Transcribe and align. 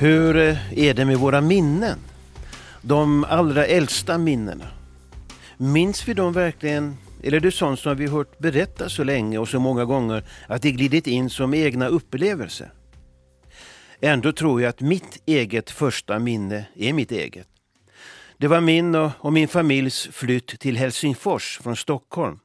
Hur 0.00 0.36
eh, 0.36 0.78
är 0.78 0.94
det 0.94 1.04
med 1.04 1.18
våra 1.18 1.40
minnen? 1.40 1.98
De 2.82 3.24
allra 3.24 3.66
äldsta 3.66 4.18
minnena. 4.18 4.64
Minns 5.56 6.08
vi 6.08 6.14
dem 6.14 6.32
verkligen? 6.32 6.96
Eller 7.22 7.36
är 7.36 7.40
det 7.40 7.52
sånt 7.52 7.80
som 7.80 7.96
vi 7.96 8.06
hört 8.06 8.38
berättas 8.38 8.92
så 8.92 9.04
länge 9.04 9.38
och 9.38 9.48
så 9.48 9.60
många 9.60 9.84
gånger 9.84 10.24
att 10.46 10.62
det 10.62 10.70
glidit 10.70 11.06
in 11.06 11.30
som 11.30 11.54
egna 11.54 11.88
upplevelser? 11.88 12.72
Ändå 14.00 14.32
tror 14.32 14.62
jag 14.62 14.68
att 14.68 14.80
mitt 14.80 15.22
eget 15.26 15.70
första 15.70 16.18
minne 16.18 16.64
är 16.74 16.92
mitt 16.92 17.12
eget. 17.12 17.48
Det 18.36 18.48
var 18.48 18.60
min 18.60 18.94
och 18.94 19.32
min 19.32 19.48
familjs 19.48 20.08
flytt 20.12 20.60
till 20.60 20.76
Helsingfors 20.76 21.58
från 21.62 21.76
Stockholm. 21.76 22.38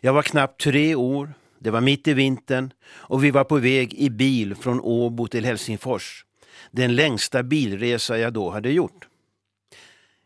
Jag 0.00 0.12
var 0.12 0.22
knappt 0.22 0.60
tre 0.60 0.94
år, 0.94 1.34
det 1.58 1.70
var 1.70 1.80
mitt 1.80 2.08
i 2.08 2.14
vintern 2.14 2.72
och 2.90 3.24
vi 3.24 3.30
var 3.30 3.44
på 3.44 3.56
väg 3.56 3.94
i 3.94 4.10
bil 4.10 4.54
från 4.54 4.80
Åbo 4.80 5.26
till 5.26 5.44
Helsingfors. 5.44 6.24
Den 6.70 6.94
längsta 6.94 7.42
bilresa 7.42 8.18
jag 8.18 8.32
då 8.32 8.50
hade 8.50 8.70
gjort. 8.70 9.08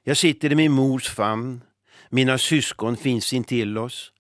Jag 0.05 0.17
sitter 0.17 0.53
i 0.53 0.55
min 0.55 0.73
mors 0.73 1.09
famn. 1.09 1.61
Mina 2.11 2.39
syskon 2.39 2.97
finns 2.97 3.33
intill 3.33 3.79
oss. 3.79 4.13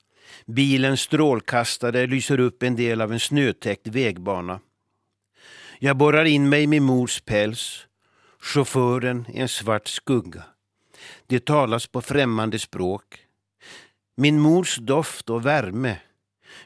Bilens 0.46 1.00
strålkastare 1.00 2.06
lyser 2.06 2.40
upp 2.40 2.62
en 2.62 2.76
del 2.76 3.00
av 3.00 3.12
en 3.12 3.20
snötäckt 3.20 3.86
vägbana. 3.86 4.60
Jag 5.78 5.96
borrar 5.96 6.24
in 6.24 6.48
mig 6.48 6.62
i 6.62 6.66
min 6.66 6.82
mors 6.82 7.20
päls. 7.20 7.86
Chauffören 8.40 9.26
är 9.34 9.42
en 9.42 9.48
svart 9.48 9.88
skugga. 9.88 10.42
Det 11.26 11.44
talas 11.44 11.86
på 11.86 12.02
främmande 12.02 12.58
språk. 12.58 13.04
Min 14.16 14.40
mors 14.40 14.76
doft 14.76 15.30
och 15.30 15.46
värme 15.46 15.96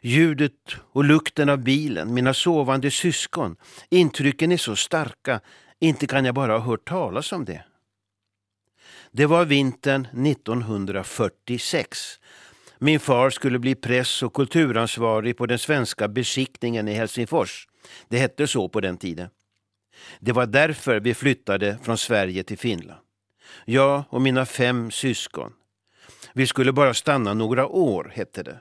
Ljudet 0.01 0.77
och 0.93 1.05
lukten 1.05 1.49
av 1.49 1.59
bilen, 1.59 2.15
mina 2.15 2.35
sovande 2.35 2.91
syskon. 2.91 3.57
Intrycken 3.89 4.53
är 4.53 4.57
så 4.57 4.77
starka, 4.77 5.41
inte 5.79 6.07
kan 6.07 6.25
jag 6.25 6.35
bara 6.35 6.53
ha 6.53 6.59
hört 6.59 6.89
talas 6.89 7.33
om 7.33 7.45
det. 7.45 7.65
Det 9.13 9.27
var 9.27 9.45
vintern 9.45 10.27
1946. 10.27 12.19
Min 12.79 13.01
far 13.01 13.31
skulle 13.31 13.59
bli 13.59 13.75
press 13.75 14.23
och 14.23 14.35
kulturansvarig 14.35 15.37
på 15.37 15.47
den 15.47 15.59
svenska 15.59 16.09
beskickningen 16.09 16.89
i 16.89 16.93
Helsingfors. 16.93 17.69
Det 18.09 18.19
hette 18.19 18.47
så 18.47 18.69
på 18.69 18.81
den 18.81 18.97
tiden. 18.97 19.29
Det 20.21 20.33
var 20.33 20.47
därför 20.47 21.01
vi 21.01 21.15
flyttade 21.15 21.79
från 21.83 21.99
Sverige 21.99 22.43
till 22.43 22.59
Finland. 22.59 23.01
Jag 23.65 24.05
och 24.09 24.23
mina 24.23 24.47
fem 24.47 24.91
syskon. 24.91 25.53
Vi 26.35 26.47
skulle 26.47 26.73
bara 26.73 26.95
stanna 26.95 27.35
några 27.35 27.67
år, 27.67 28.13
hette 28.15 28.43
det. 28.43 28.61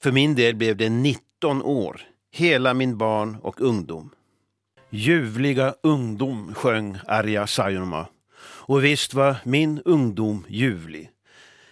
För 0.00 0.12
min 0.12 0.34
del 0.34 0.54
blev 0.54 0.76
det 0.76 0.88
19 0.88 1.62
år, 1.62 2.00
hela 2.32 2.74
min 2.74 2.98
barn 2.98 3.36
och 3.42 3.60
ungdom. 3.60 4.10
Ljuvliga 4.90 5.74
ungdom, 5.82 6.54
sjöng 6.54 6.98
Arja 7.06 7.46
Saijonmaa. 7.46 8.08
Och 8.38 8.84
visst 8.84 9.14
var 9.14 9.36
min 9.44 9.80
ungdom 9.84 10.44
ljuvlig. 10.48 11.10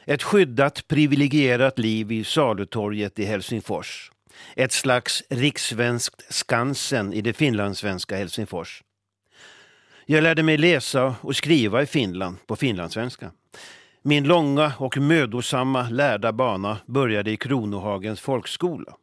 Ett 0.05 0.23
skyddat, 0.23 0.89
privilegierat 0.89 1.79
liv 1.79 2.13
i 2.13 2.25
Salutorget 2.25 3.19
i 3.19 3.25
Helsingfors. 3.25 4.11
Ett 4.57 4.73
slags 4.73 5.23
rikssvenskt 5.29 6.33
Skansen 6.33 7.13
i 7.13 7.21
det 7.21 7.33
finlandssvenska 7.33 8.17
Helsingfors. 8.17 8.83
Jag 10.07 10.23
lärde 10.23 10.43
mig 10.43 10.57
läsa 10.57 11.15
och 11.21 11.37
skriva 11.37 11.83
i 11.83 11.87
Finland 11.87 12.37
på 12.47 12.57
finlandssvenska. 12.57 13.31
Min 14.07 14.25
långa 14.25 14.73
och 14.79 14.97
mödosamma 14.97 15.89
lärda 15.91 16.33
bana 16.33 16.79
började 16.87 17.31
i 17.31 17.37
Kronohagens 17.37 18.21
folkskola. 18.21 18.97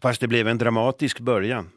Fast 0.00 0.20
det 0.20 0.28
blev 0.28 0.48
en 0.48 0.58
dramatisk 0.58 1.20
början. 1.20 1.70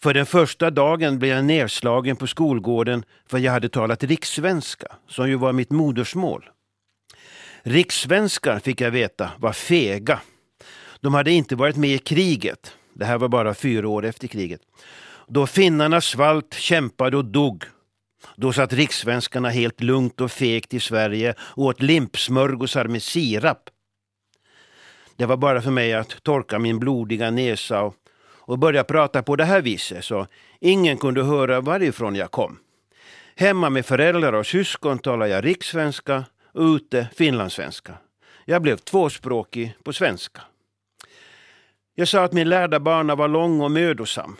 För 0.00 0.14
den 0.14 0.26
första 0.26 0.70
dagen 0.70 1.18
blev 1.18 1.30
jag 1.30 1.44
nedslagen 1.44 2.16
på 2.16 2.26
skolgården 2.26 3.04
för 3.26 3.38
jag 3.38 3.52
hade 3.52 3.68
talat 3.68 4.04
rikssvenska, 4.04 4.86
som 5.08 5.28
ju 5.28 5.36
var 5.36 5.52
mitt 5.52 5.70
modersmål. 5.70 6.50
Rikssvenskar, 7.62 8.58
fick 8.58 8.80
jag 8.80 8.90
veta, 8.90 9.30
var 9.38 9.52
fega. 9.52 10.20
De 11.00 11.14
hade 11.14 11.30
inte 11.30 11.56
varit 11.56 11.76
med 11.76 11.90
i 11.90 11.98
kriget. 11.98 12.76
Det 12.94 13.04
här 13.04 13.18
var 13.18 13.28
bara 13.28 13.54
fyra 13.54 13.88
år 13.88 14.04
efter 14.04 14.28
kriget. 14.28 14.60
Då 15.28 15.46
finnarna 15.46 16.00
svalt, 16.00 16.54
kämpade 16.54 17.16
och 17.16 17.24
dog 17.24 17.64
då 18.36 18.52
satt 18.52 18.72
rikssvenskarna 18.72 19.48
helt 19.48 19.80
lugnt 19.80 20.20
och 20.20 20.32
fegt 20.32 20.74
i 20.74 20.80
Sverige 20.80 21.34
och 21.40 21.64
åt 21.64 21.82
limpsmörgåsar 21.82 22.84
med 22.84 23.02
sirap. 23.02 23.70
Det 25.16 25.26
var 25.26 25.36
bara 25.36 25.62
för 25.62 25.70
mig 25.70 25.94
att 25.94 26.22
torka 26.22 26.58
min 26.58 26.78
blodiga 26.78 27.30
näsa 27.30 27.82
och, 27.82 27.94
och 28.24 28.58
börja 28.58 28.84
prata 28.84 29.22
på 29.22 29.36
det 29.36 29.44
här 29.44 29.60
viset 29.60 30.04
så 30.04 30.26
ingen 30.60 30.96
kunde 30.96 31.22
höra 31.22 31.60
varifrån 31.60 32.14
jag 32.14 32.30
kom. 32.30 32.58
Hemma 33.36 33.70
med 33.70 33.86
föräldrar 33.86 34.32
och 34.32 34.46
syskon 34.46 34.98
talade 34.98 35.30
jag 35.30 35.44
rikssvenska 35.44 36.24
och 36.52 36.62
ute 36.62 37.08
finlandssvenska. 37.14 37.94
Jag 38.44 38.62
blev 38.62 38.76
tvåspråkig 38.76 39.74
på 39.84 39.92
svenska. 39.92 40.42
Jag 41.94 42.08
sa 42.08 42.24
att 42.24 42.32
min 42.32 42.48
lärda 42.48 42.80
bana 42.80 43.14
var 43.14 43.28
lång 43.28 43.60
och 43.60 43.70
mödosam. 43.70 44.36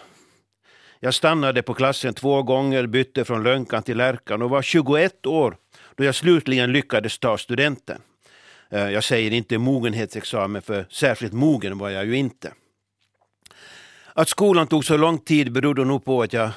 Jag 1.00 1.14
stannade 1.14 1.62
på 1.62 1.74
klassen 1.74 2.14
två 2.14 2.42
gånger, 2.42 2.86
bytte 2.86 3.24
från 3.24 3.42
Lönkan 3.42 3.82
till 3.82 3.96
Lärkan 3.96 4.42
och 4.42 4.50
var 4.50 4.62
21 4.62 5.26
år 5.26 5.56
då 5.94 6.04
jag 6.04 6.14
slutligen 6.14 6.72
lyckades 6.72 7.18
ta 7.18 7.38
studenten. 7.38 8.00
Eh, 8.70 8.90
jag 8.90 9.04
säger 9.04 9.30
inte 9.30 9.58
mogenhetsexamen, 9.58 10.62
för 10.62 10.86
särskilt 10.90 11.32
mogen 11.32 11.78
var 11.78 11.90
jag 11.90 12.06
ju 12.06 12.16
inte. 12.16 12.52
Att 14.12 14.28
skolan 14.28 14.66
tog 14.66 14.84
så 14.84 14.96
lång 14.96 15.18
tid 15.18 15.52
berodde 15.52 15.84
nog 15.84 16.04
på 16.04 16.22
att 16.22 16.32
jag 16.32 16.50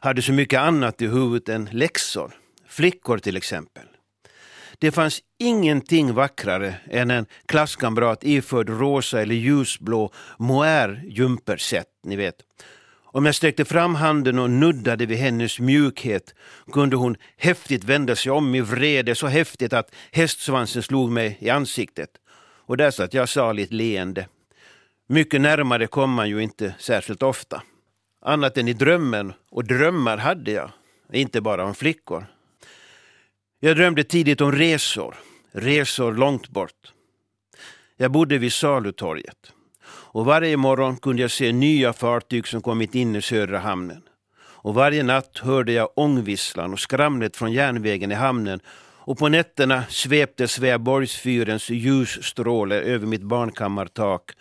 hade 0.00 0.22
så 0.22 0.32
mycket 0.32 0.60
annat 0.60 1.02
i 1.02 1.06
huvudet 1.06 1.48
än 1.48 1.68
läxor. 1.72 2.32
Flickor 2.68 3.18
till 3.18 3.36
exempel. 3.36 3.86
Det 4.78 4.92
fanns 4.92 5.20
ingenting 5.38 6.14
vackrare 6.14 6.74
än 6.90 7.10
en 7.10 7.26
klasskamrat 7.46 8.24
iförd 8.24 8.68
rosa 8.68 9.22
eller 9.22 9.34
ljusblå 9.34 10.12
mohair 10.38 11.02
jumperset, 11.06 11.86
ni 12.04 12.16
vet. 12.16 12.36
Om 13.14 13.26
jag 13.26 13.34
sträckte 13.34 13.64
fram 13.64 13.94
handen 13.94 14.38
och 14.38 14.50
nuddade 14.50 15.06
vid 15.06 15.18
hennes 15.18 15.60
mjukhet 15.60 16.34
kunde 16.72 16.96
hon 16.96 17.16
häftigt 17.36 17.84
vända 17.84 18.16
sig 18.16 18.32
om 18.32 18.54
i 18.54 18.60
vrede, 18.60 19.14
så 19.14 19.26
häftigt 19.26 19.72
att 19.72 19.94
hästsvansen 20.12 20.82
slog 20.82 21.10
mig 21.10 21.36
i 21.40 21.50
ansiktet. 21.50 22.10
Och 22.66 22.76
där 22.76 22.90
satt 22.90 23.14
jag 23.14 23.28
saligt 23.28 23.72
leende. 23.72 24.28
Mycket 25.06 25.40
närmare 25.40 25.86
kom 25.86 26.10
man 26.10 26.28
ju 26.28 26.42
inte 26.42 26.74
särskilt 26.78 27.22
ofta. 27.22 27.62
Annat 28.20 28.58
än 28.58 28.68
i 28.68 28.72
drömmen, 28.72 29.32
och 29.50 29.64
drömmar 29.64 30.16
hade 30.16 30.50
jag, 30.50 30.70
inte 31.12 31.40
bara 31.40 31.64
om 31.64 31.74
flickor. 31.74 32.26
Jag 33.60 33.76
drömde 33.76 34.04
tidigt 34.04 34.40
om 34.40 34.52
resor, 34.52 35.14
resor 35.52 36.12
långt 36.12 36.48
bort. 36.48 36.92
Jag 37.96 38.10
bodde 38.10 38.38
vid 38.38 38.52
Salutorget 38.52 39.52
och 40.14 40.24
varje 40.24 40.56
morgon 40.56 40.96
kunde 40.96 41.22
jag 41.22 41.30
se 41.30 41.52
nya 41.52 41.92
fartyg 41.92 42.46
som 42.46 42.62
kommit 42.62 42.94
in 42.94 43.16
i 43.16 43.22
södra 43.22 43.58
hamnen. 43.58 44.02
Och 44.40 44.74
varje 44.74 45.02
natt 45.02 45.38
hörde 45.38 45.72
jag 45.72 45.88
ångvisslan 45.96 46.72
och 46.72 46.80
skramlet 46.80 47.36
från 47.36 47.52
järnvägen 47.52 48.12
i 48.12 48.14
hamnen 48.14 48.60
och 49.06 49.18
på 49.18 49.28
nätterna 49.28 49.84
svepte 49.88 50.48
Sveaborgsfyrens 50.48 51.70
ljusstråle 51.70 52.80
över 52.80 53.06
mitt 53.06 53.22
barnkammartak 53.22 54.32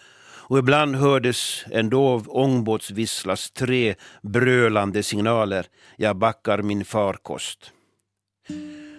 och 0.48 0.58
ibland 0.60 0.96
hördes 0.96 1.66
en 1.72 1.90
dov 1.90 2.26
ångbåtsvisslas 2.30 3.52
tre 3.52 3.96
brölande 4.22 5.04
signaler. 5.04 5.66
Jag 5.98 6.16
backar 6.16 6.62
min 6.62 6.86
farkost. 6.86 7.72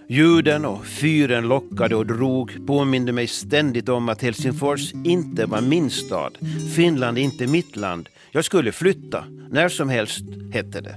Ljuden 0.09 0.65
och 0.65 0.87
fyren 0.87 1.49
lockade 1.49 1.97
och 1.97 2.07
drog 2.07 2.67
påminde 2.67 3.13
mig 3.13 3.27
ständigt 3.27 3.89
om 3.89 4.09
att 4.09 4.23
Helsingfors 4.23 4.93
inte 4.93 5.47
var 5.47 5.61
min 5.61 5.91
stad. 5.91 6.39
Finland 6.77 7.19
inte 7.19 7.47
mitt 7.47 7.77
land. 7.77 8.09
Jag 8.31 8.45
skulle 8.45 8.73
flytta, 8.73 9.25
när 9.51 9.69
som 9.69 9.89
helst, 9.89 10.25
hette 10.53 10.81
det. 10.81 10.97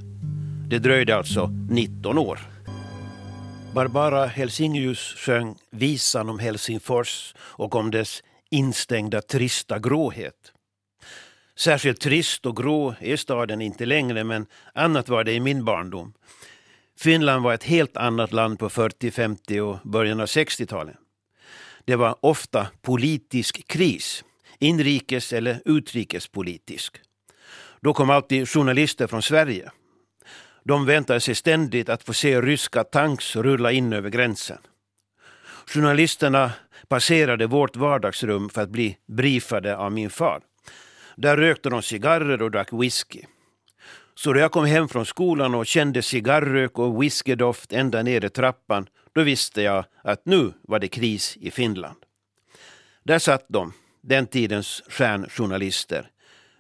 Det 0.70 0.80
dröjde 0.80 1.16
alltså 1.16 1.48
19 1.70 2.18
år. 2.18 2.40
Barbara 3.74 4.26
Helsingius 4.26 5.14
sjöng 5.18 5.56
visan 5.72 6.30
om 6.30 6.40
Helsingfors 6.40 7.36
och 7.40 7.76
om 7.76 7.92
dess 7.92 8.24
instängda 8.50 9.22
trista 9.22 9.80
gråhet. 9.80 10.54
Särskilt 11.58 12.02
trist 12.02 12.46
och 12.46 12.58
grå 12.58 12.96
är 13.00 13.18
staden 13.18 13.62
inte 13.62 13.86
längre, 13.86 14.24
men 14.24 14.46
annat 14.74 15.10
var 15.10 15.24
det 15.24 15.34
i 15.34 15.40
min 15.40 15.66
barndom. 15.66 16.14
Finland 17.00 17.44
var 17.44 17.54
ett 17.54 17.64
helt 17.64 17.98
annat 17.98 18.34
land 18.34 18.60
på 18.60 18.70
40, 18.70 19.12
50 19.12 19.62
och 19.62 19.80
början 19.84 20.20
av 20.20 20.26
60-talet. 20.26 20.96
Det 21.86 21.96
var 21.96 22.16
ofta 22.20 22.68
politisk 22.82 23.68
kris, 23.68 24.24
inrikes 24.60 25.34
eller 25.34 25.62
utrikespolitisk. 25.66 26.98
Då 27.82 27.94
kom 27.94 28.10
alltid 28.10 28.50
journalister 28.50 29.08
från 29.08 29.22
Sverige. 29.22 29.72
De 30.64 30.86
väntade 30.86 31.20
sig 31.20 31.36
ständigt 31.36 31.90
att 31.90 32.04
få 32.04 32.14
se 32.14 32.42
ryska 32.42 32.84
tanks 32.84 33.36
rulla 33.36 33.72
in 33.72 33.94
över 33.94 34.10
gränsen. 34.10 34.58
Journalisterna 35.66 36.52
passerade 36.88 37.48
vårt 37.48 37.76
vardagsrum 37.76 38.50
för 38.50 38.62
att 38.62 38.70
bli 38.70 38.98
briefade 39.08 39.78
av 39.78 39.92
min 39.92 40.10
far. 40.10 40.42
Där 41.16 41.38
rökte 41.38 41.70
de 41.70 41.82
cigarrer 41.82 42.42
och 42.42 42.52
drack 42.52 42.74
whisky. 42.74 43.22
Så 44.18 44.34
då 44.34 44.40
jag 44.40 44.52
kom 44.52 44.66
hem 44.66 44.88
från 44.88 45.06
skolan 45.06 45.56
och 45.56 45.66
kände 45.66 46.02
cigarrök 46.02 46.80
och 46.80 47.04
whiskydoft 47.04 47.74
ända 47.74 48.04
ner 48.04 48.26
i 48.26 48.30
trappan, 48.30 48.88
då 49.14 49.24
visste 49.24 49.62
jag 49.62 49.86
att 50.04 50.26
nu 50.26 50.54
var 50.62 50.80
det 50.80 50.88
kris 50.88 51.38
i 51.42 51.52
Finland. 51.52 51.98
Där 53.04 53.20
satt 53.20 53.46
de, 53.48 53.74
den 54.02 54.28
tidens 54.28 54.84
stjärnjournalister. 54.88 56.10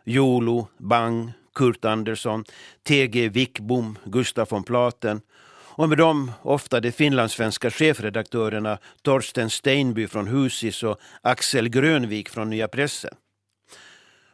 Jolo, 0.06 0.68
Bang, 0.77 1.31
Kurt 1.56 1.86
Andersson, 1.86 2.44
TG 2.88 3.30
Wickbom, 3.30 3.98
Gustaf 4.06 4.51
von 4.51 4.63
Platen 4.63 5.21
och 5.77 5.89
med 5.89 5.98
dem 5.98 6.31
ofta 6.42 6.80
de 6.80 6.92
finlandssvenska 6.92 7.71
chefredaktörerna 7.71 8.77
Torsten 9.01 9.50
Steinby 9.50 10.07
från 10.07 10.27
Husis 10.27 10.83
och 10.83 11.00
Axel 11.21 11.69
Grönvik 11.69 12.30
från 12.30 12.50
Nya 12.50 12.68
Pressen. 12.68 13.13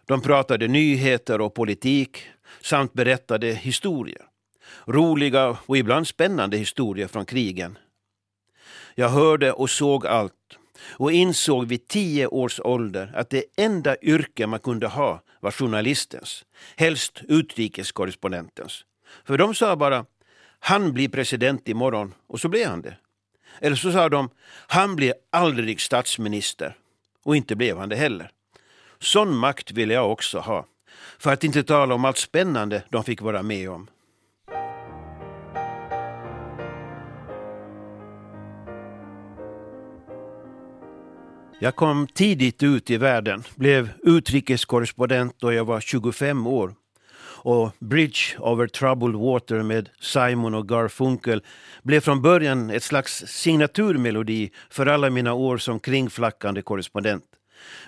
De 0.06 0.22
pratade 0.22 0.68
nyheter 0.68 1.42
och 1.42 1.54
politik 1.54 2.28
samt 2.62 2.94
berättade 2.94 3.48
historier. 3.48 4.26
Roliga 4.86 5.58
och 5.66 5.78
ibland 5.78 6.08
spännande 6.08 6.58
historier 6.58 7.08
från 7.08 7.26
krigen. 7.26 7.78
Jag 8.96 9.10
hörde 9.10 9.52
och 9.52 9.70
såg 9.70 10.08
allt 10.08 10.58
och 10.90 11.12
insåg 11.12 11.68
vid 11.68 11.88
tio 11.88 12.28
års 12.28 12.60
ålder 12.60 13.12
att 13.16 13.30
det 13.30 13.44
enda 13.58 13.96
yrke 14.02 14.48
man 14.48 14.60
kunde 14.60 14.88
ha 14.88 15.22
var 15.40 15.52
journalistens, 15.52 16.46
helst 16.76 17.22
utrikeskorrespondentens. 17.28 18.86
För 19.26 19.38
de 19.38 19.56
sa 19.56 19.76
bara 19.76 20.06
han 20.60 20.94
blir 20.94 21.10
president 21.10 21.70
imorgon 21.70 22.14
och 22.28 22.40
så 22.40 22.50
blev 22.50 22.68
han 22.68 22.82
det. 22.82 22.98
Eller 23.62 23.76
så 23.76 23.92
sa 23.92 24.10
de 24.10 24.30
han 24.68 24.96
blir 24.96 25.14
aldrig 25.32 25.82
statsminister 25.82 26.78
och 27.24 27.36
inte 27.36 27.56
blev 27.56 27.78
han 27.78 27.90
det 27.90 27.96
heller. 27.96 28.32
Sån 29.00 29.36
makt 29.36 29.72
ville 29.72 29.94
jag 29.94 30.12
också 30.12 30.40
ha. 30.40 30.66
För 31.24 31.34
att 31.34 31.44
inte 31.44 31.64
tala 31.64 31.96
om 31.96 32.06
allt 32.06 32.18
spännande 32.18 32.84
de 32.90 33.04
fick 33.04 33.22
vara 33.22 33.44
med 33.44 33.70
om. 33.70 33.88
Jag 41.60 41.75
kom 41.75 42.08
tidigt 42.08 42.64
ut 42.64 42.90
i 42.90 42.98
världen, 42.98 43.44
blev 43.56 43.90
utrikeskorrespondent 44.04 45.36
då 45.40 45.54
jag 45.54 45.66
var 45.66 45.80
25 45.80 46.48
år. 46.48 46.74
Och 47.44 47.72
Bridge 47.80 48.38
over 48.40 48.68
troubled 48.68 49.16
water 49.16 49.64
med 49.64 49.90
Simon 50.00 50.54
och 50.54 50.69
Garfunkel 50.69 51.44
blev 51.84 52.00
från 52.00 52.22
början 52.22 52.69
ett 52.69 52.84
slags 52.84 53.24
signaturmelodi 53.28 54.52
för 54.69 54.86
alla 54.86 55.10
mina 55.10 55.34
år 55.34 55.58
som 55.58 55.80
kringflackande 55.80 56.62
korrespondent. 56.62 57.24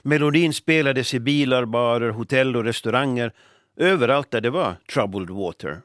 Melodin 0.02 0.54
spelades 0.54 1.14
i 1.14 1.20
bilar, 1.20 1.66
barer, 1.66 2.10
hotell 2.10 2.56
och 2.56 2.64
restauranger 2.64 3.32
överallt 3.78 4.32
där 4.32 4.42
det 4.42 4.50
var 4.50 4.76
troubled 4.94 5.30
water. 5.30 5.82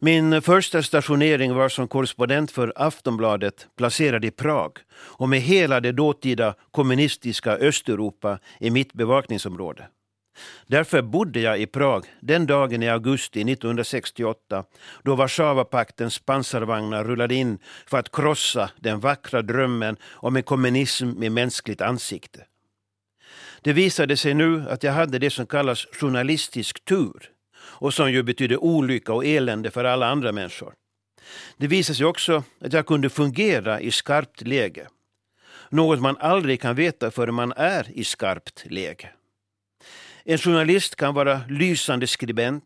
Min 0.00 0.42
första 0.42 0.82
stationering 0.82 1.54
var 1.54 1.68
som 1.68 1.88
korrespondent 1.88 2.50
för 2.50 2.72
Aftonbladet 2.76 3.66
placerad 3.76 4.24
i 4.24 4.30
Prag 4.30 4.78
och 4.92 5.28
med 5.28 5.40
hela 5.40 5.80
det 5.80 5.92
dåtida 5.92 6.54
kommunistiska 6.70 7.52
Östeuropa 7.52 8.38
i 8.60 8.70
mitt 8.70 8.92
bevakningsområde. 8.92 9.88
Därför 10.66 11.02
bodde 11.02 11.40
jag 11.40 11.60
i 11.60 11.66
Prag 11.66 12.06
den 12.20 12.46
dagen 12.46 12.82
i 12.82 12.88
augusti 12.88 13.40
1968 13.40 14.64
då 15.02 15.14
Warszawapaktens 15.14 16.18
pansarvagnar 16.18 17.04
rullade 17.04 17.34
in 17.34 17.58
för 17.86 17.98
att 17.98 18.12
krossa 18.12 18.70
den 18.76 19.00
vackra 19.00 19.42
drömmen 19.42 19.96
om 20.04 20.36
en 20.36 20.42
kommunism 20.42 21.10
med 21.10 21.32
mänskligt 21.32 21.80
ansikte. 21.80 22.44
Det 23.62 23.72
visade 23.72 24.16
sig 24.16 24.34
nu 24.34 24.68
att 24.68 24.82
jag 24.82 24.92
hade 24.92 25.18
det 25.18 25.30
som 25.30 25.46
kallas 25.46 25.86
journalistisk 25.92 26.84
tur 26.84 27.30
och 27.58 27.94
som 27.94 28.12
ju 28.12 28.22
betyder 28.22 28.64
olycka 28.64 29.12
och 29.12 29.24
elände 29.24 29.70
för 29.70 29.84
alla 29.84 30.06
andra 30.06 30.32
människor. 30.32 30.74
Det 31.56 31.66
visade 31.66 31.96
sig 31.96 32.06
också 32.06 32.42
att 32.60 32.72
jag 32.72 32.86
kunde 32.86 33.10
fungera 33.10 33.80
i 33.80 33.90
skarpt 33.90 34.40
läge. 34.40 34.88
Något 35.70 36.00
man 36.00 36.16
aldrig 36.16 36.60
kan 36.60 36.76
veta 36.76 37.10
förrän 37.10 37.34
man 37.34 37.52
är 37.56 37.90
i 37.94 38.04
skarpt 38.04 38.66
läge. 38.70 39.10
En 40.24 40.38
journalist 40.38 40.96
kan 40.96 41.14
vara 41.14 41.40
lysande 41.48 42.06
skribent, 42.06 42.64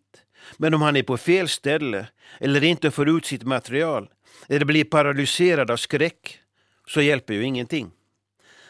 men 0.56 0.74
om 0.74 0.82
han 0.82 0.96
är 0.96 1.02
på 1.02 1.16
fel 1.16 1.48
ställe 1.48 2.06
eller 2.40 2.64
inte 2.64 2.90
får 2.90 3.08
ut 3.08 3.26
sitt 3.26 3.42
material 3.42 4.08
eller 4.48 4.64
blir 4.64 4.84
paralyserad 4.84 5.70
av 5.70 5.76
skräck 5.76 6.38
så 6.86 7.00
hjälper 7.00 7.34
ju 7.34 7.42
ingenting. 7.44 7.90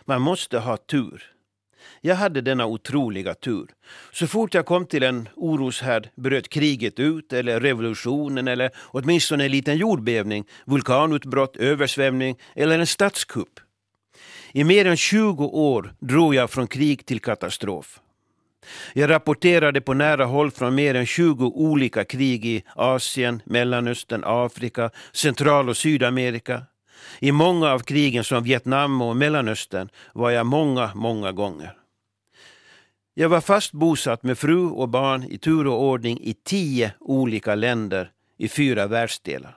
Man 0.05 0.23
måste 0.23 0.59
ha 0.59 0.77
tur. 0.77 1.31
Jag 2.04 2.16
hade 2.16 2.40
denna 2.40 2.66
otroliga 2.66 3.34
tur. 3.34 3.66
Så 4.12 4.26
fort 4.26 4.54
jag 4.54 4.66
kom 4.66 4.87
till 4.87 5.02
en 5.02 5.28
oroshärd 5.37 6.08
bröt 6.16 6.49
kriget 6.49 6.99
ut, 6.99 7.32
eller 7.32 7.60
revolutionen, 7.60 8.49
eller 8.49 8.70
åtminstone 8.76 9.44
en 9.44 9.50
liten 9.50 9.76
jordbävning, 9.76 10.44
vulkanutbrott, 10.64 11.56
översvämning 11.56 12.37
eller 12.54 12.78
en 12.78 12.87
statskupp. 12.87 13.60
I 14.52 14.64
mer 14.64 14.84
än 14.84 14.96
20 14.96 15.44
år 15.44 15.94
drog 15.99 16.34
jag 16.34 16.50
från 16.50 16.66
krig 16.66 17.06
till 17.06 17.20
katastrof. 17.20 18.00
Jag 18.93 19.10
rapporterade 19.10 19.81
på 19.81 19.94
nära 19.94 20.25
håll 20.25 20.50
från 20.50 20.75
mer 20.75 20.94
än 20.94 21.06
20 21.06 21.46
olika 21.46 22.04
krig 22.04 22.46
i 22.46 22.62
Asien, 22.75 23.43
Mellanöstern, 23.44 24.22
Afrika, 24.26 24.90
Central 25.12 25.69
och 25.69 25.76
Sydamerika. 25.76 26.62
I 27.19 27.32
många 27.32 27.72
av 27.72 27.78
krigen 27.78 28.25
som 28.25 28.44
Vietnam 28.44 29.02
och 29.02 29.16
Mellanöstern 29.16 29.88
var 30.12 30.31
jag 30.31 30.46
många, 30.46 30.90
många 30.94 31.32
gånger. 31.32 31.81
Jag 33.14 33.29
var 33.29 33.41
fast 33.41 33.73
bosatt 33.73 34.23
med 34.23 34.38
fru 34.38 34.67
och 34.67 34.88
barn 34.88 35.23
i 35.31 35.38
tur 35.38 35.67
och 35.67 35.82
ordning 35.82 36.20
i 36.20 36.35
tio 36.35 36.93
olika 37.00 37.55
länder 37.55 38.11
i 38.38 38.49
fyra 38.49 38.87
världsdelar. 38.87 39.56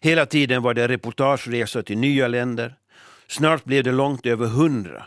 Hela 0.00 0.26
tiden 0.26 0.62
var 0.62 0.74
det 0.74 0.88
reportageresor 0.88 1.82
till 1.82 1.98
nya 1.98 2.28
länder. 2.28 2.74
Snart 3.28 3.64
blev 3.64 3.84
det 3.84 3.92
långt 3.92 4.26
över 4.26 4.46
hundra. 4.46 5.06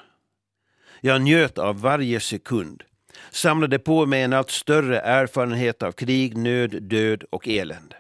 Jag 1.02 1.22
njöt 1.22 1.58
av 1.58 1.82
varje 1.82 2.20
sekund, 2.20 2.84
samlade 3.32 3.80
på 3.80 4.06
mig 4.06 4.22
en 4.22 4.34
allt 4.34 4.52
större 4.52 5.00
erfarenhet 5.00 5.84
av 5.84 5.92
krig, 5.92 6.38
nöd, 6.38 6.84
död 6.84 7.24
och 7.30 7.48
elände. 7.48 7.96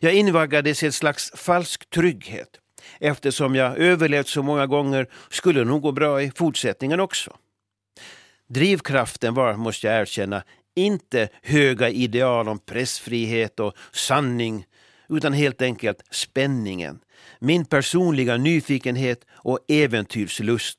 Jag 0.00 0.14
invaggades 0.14 0.82
i 0.82 0.86
ett 0.86 0.94
slags 0.94 1.32
falsk 1.34 1.90
trygghet. 1.90 2.48
Eftersom 3.00 3.54
jag 3.54 3.78
överlevt 3.78 4.28
så 4.28 4.42
många 4.42 4.66
gånger 4.66 5.06
skulle 5.30 5.60
det 5.60 5.64
nog 5.64 5.82
gå 5.82 5.92
bra 5.92 6.22
i 6.22 6.32
fortsättningen 6.36 7.00
också. 7.00 7.36
Drivkraften 8.48 9.34
var, 9.34 9.54
måste 9.54 9.86
jag 9.86 10.00
erkänna, 10.00 10.42
inte 10.74 11.28
höga 11.42 11.88
ideal 11.88 12.48
om 12.48 12.58
pressfrihet 12.58 13.60
och 13.60 13.74
sanning, 13.92 14.66
utan 15.08 15.32
helt 15.32 15.62
enkelt 15.62 16.02
spänningen. 16.10 16.98
Min 17.38 17.64
personliga 17.64 18.36
nyfikenhet 18.36 19.24
och 19.32 19.58
äventyrslust. 19.68 20.78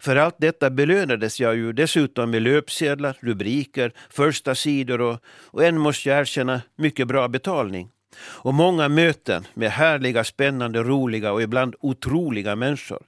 För 0.00 0.16
allt 0.16 0.36
detta 0.38 0.70
belönades 0.70 1.40
jag 1.40 1.56
ju 1.56 1.72
dessutom 1.72 2.30
med 2.30 2.42
löpsedlar, 2.42 3.18
rubriker, 3.20 3.92
första 4.10 4.54
sidor 4.54 5.00
och, 5.00 5.18
och 5.26 5.64
än 5.64 5.78
måste 5.78 6.08
jag 6.08 6.20
erkänna, 6.20 6.62
mycket 6.76 7.08
bra 7.08 7.28
betalning. 7.28 7.90
Och 8.18 8.54
många 8.54 8.88
möten 8.88 9.46
med 9.54 9.70
härliga, 9.70 10.24
spännande, 10.24 10.82
roliga 10.82 11.32
och 11.32 11.42
ibland 11.42 11.74
otroliga 11.80 12.56
människor. 12.56 13.02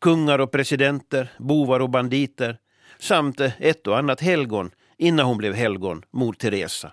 Kungar 0.00 0.38
och 0.38 0.52
presidenter, 0.52 1.28
bovar 1.38 1.80
och 1.80 1.90
banditer, 1.90 2.58
samt 2.98 3.40
eh, 3.40 3.52
ett 3.58 3.86
och 3.86 3.98
annat 3.98 4.20
helgon 4.20 4.70
innan 4.98 5.26
hon 5.26 5.38
blev 5.38 5.54
helgon, 5.54 6.02
mor 6.10 6.32
Teresa. 6.32 6.92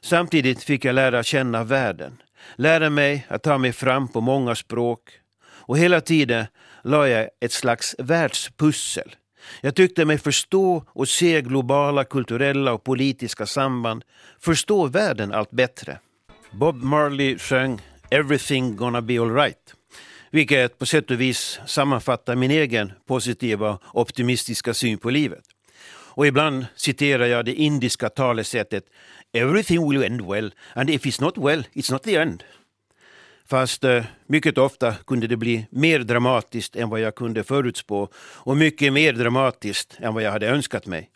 Samtidigt 0.00 0.62
fick 0.62 0.84
jag 0.84 0.94
lära 0.94 1.22
känna 1.22 1.64
världen, 1.64 2.22
lära 2.56 2.90
mig 2.90 3.26
att 3.28 3.42
ta 3.42 3.58
mig 3.58 3.72
fram 3.72 4.08
på 4.08 4.20
många 4.20 4.54
språk 4.54 5.10
och 5.42 5.78
hela 5.78 6.00
tiden 6.00 6.46
la 6.82 7.08
jag 7.08 7.28
ett 7.40 7.52
slags 7.52 7.96
världspussel. 7.98 9.16
Jag 9.60 9.74
tyckte 9.74 10.04
mig 10.04 10.18
förstå 10.18 10.84
och 10.88 11.08
se 11.08 11.42
globala 11.42 12.04
kulturella 12.04 12.72
och 12.72 12.84
politiska 12.84 13.46
samband, 13.46 14.04
förstå 14.40 14.86
världen 14.86 15.32
allt 15.32 15.50
bättre. 15.50 15.98
Bob 16.50 16.82
Marley 16.82 17.38
sjöng 17.38 17.80
Everything 18.10 18.76
gonna 18.76 19.02
be 19.02 19.20
alright 19.20 19.74
vilket 20.30 20.78
på 20.78 20.86
sätt 20.86 21.10
och 21.10 21.20
vis 21.20 21.60
sammanfattar 21.66 22.36
min 22.36 22.50
egen 22.50 22.92
positiva 23.06 23.78
optimistiska 23.92 24.74
syn 24.74 24.98
på 24.98 25.10
livet. 25.10 25.44
Och 26.12 26.26
ibland 26.26 26.66
citerar 26.76 27.26
jag 27.26 27.44
det 27.44 27.54
indiska 27.54 28.08
talesättet 28.08 28.84
Everything 29.32 29.90
will 29.90 30.02
end 30.02 30.30
well 30.30 30.54
and 30.74 30.90
if 30.90 31.06
it's 31.06 31.20
not 31.20 31.38
well, 31.38 31.64
it's 31.72 31.92
not 31.92 32.02
the 32.02 32.16
end. 32.16 32.44
Fast 33.46 33.84
eh, 33.84 34.04
mycket 34.26 34.58
ofta 34.58 34.94
kunde 35.06 35.26
det 35.26 35.36
bli 35.36 35.66
mer 35.70 35.98
dramatiskt 35.98 36.76
än 36.76 36.88
vad 36.88 37.00
jag 37.00 37.14
kunde 37.14 37.44
förutspå 37.44 38.08
och 38.16 38.56
mycket 38.56 38.92
mer 38.92 39.12
dramatiskt 39.12 39.96
än 40.00 40.14
vad 40.14 40.22
jag 40.22 40.32
hade 40.32 40.48
önskat 40.48 40.86
mig. 40.86 41.10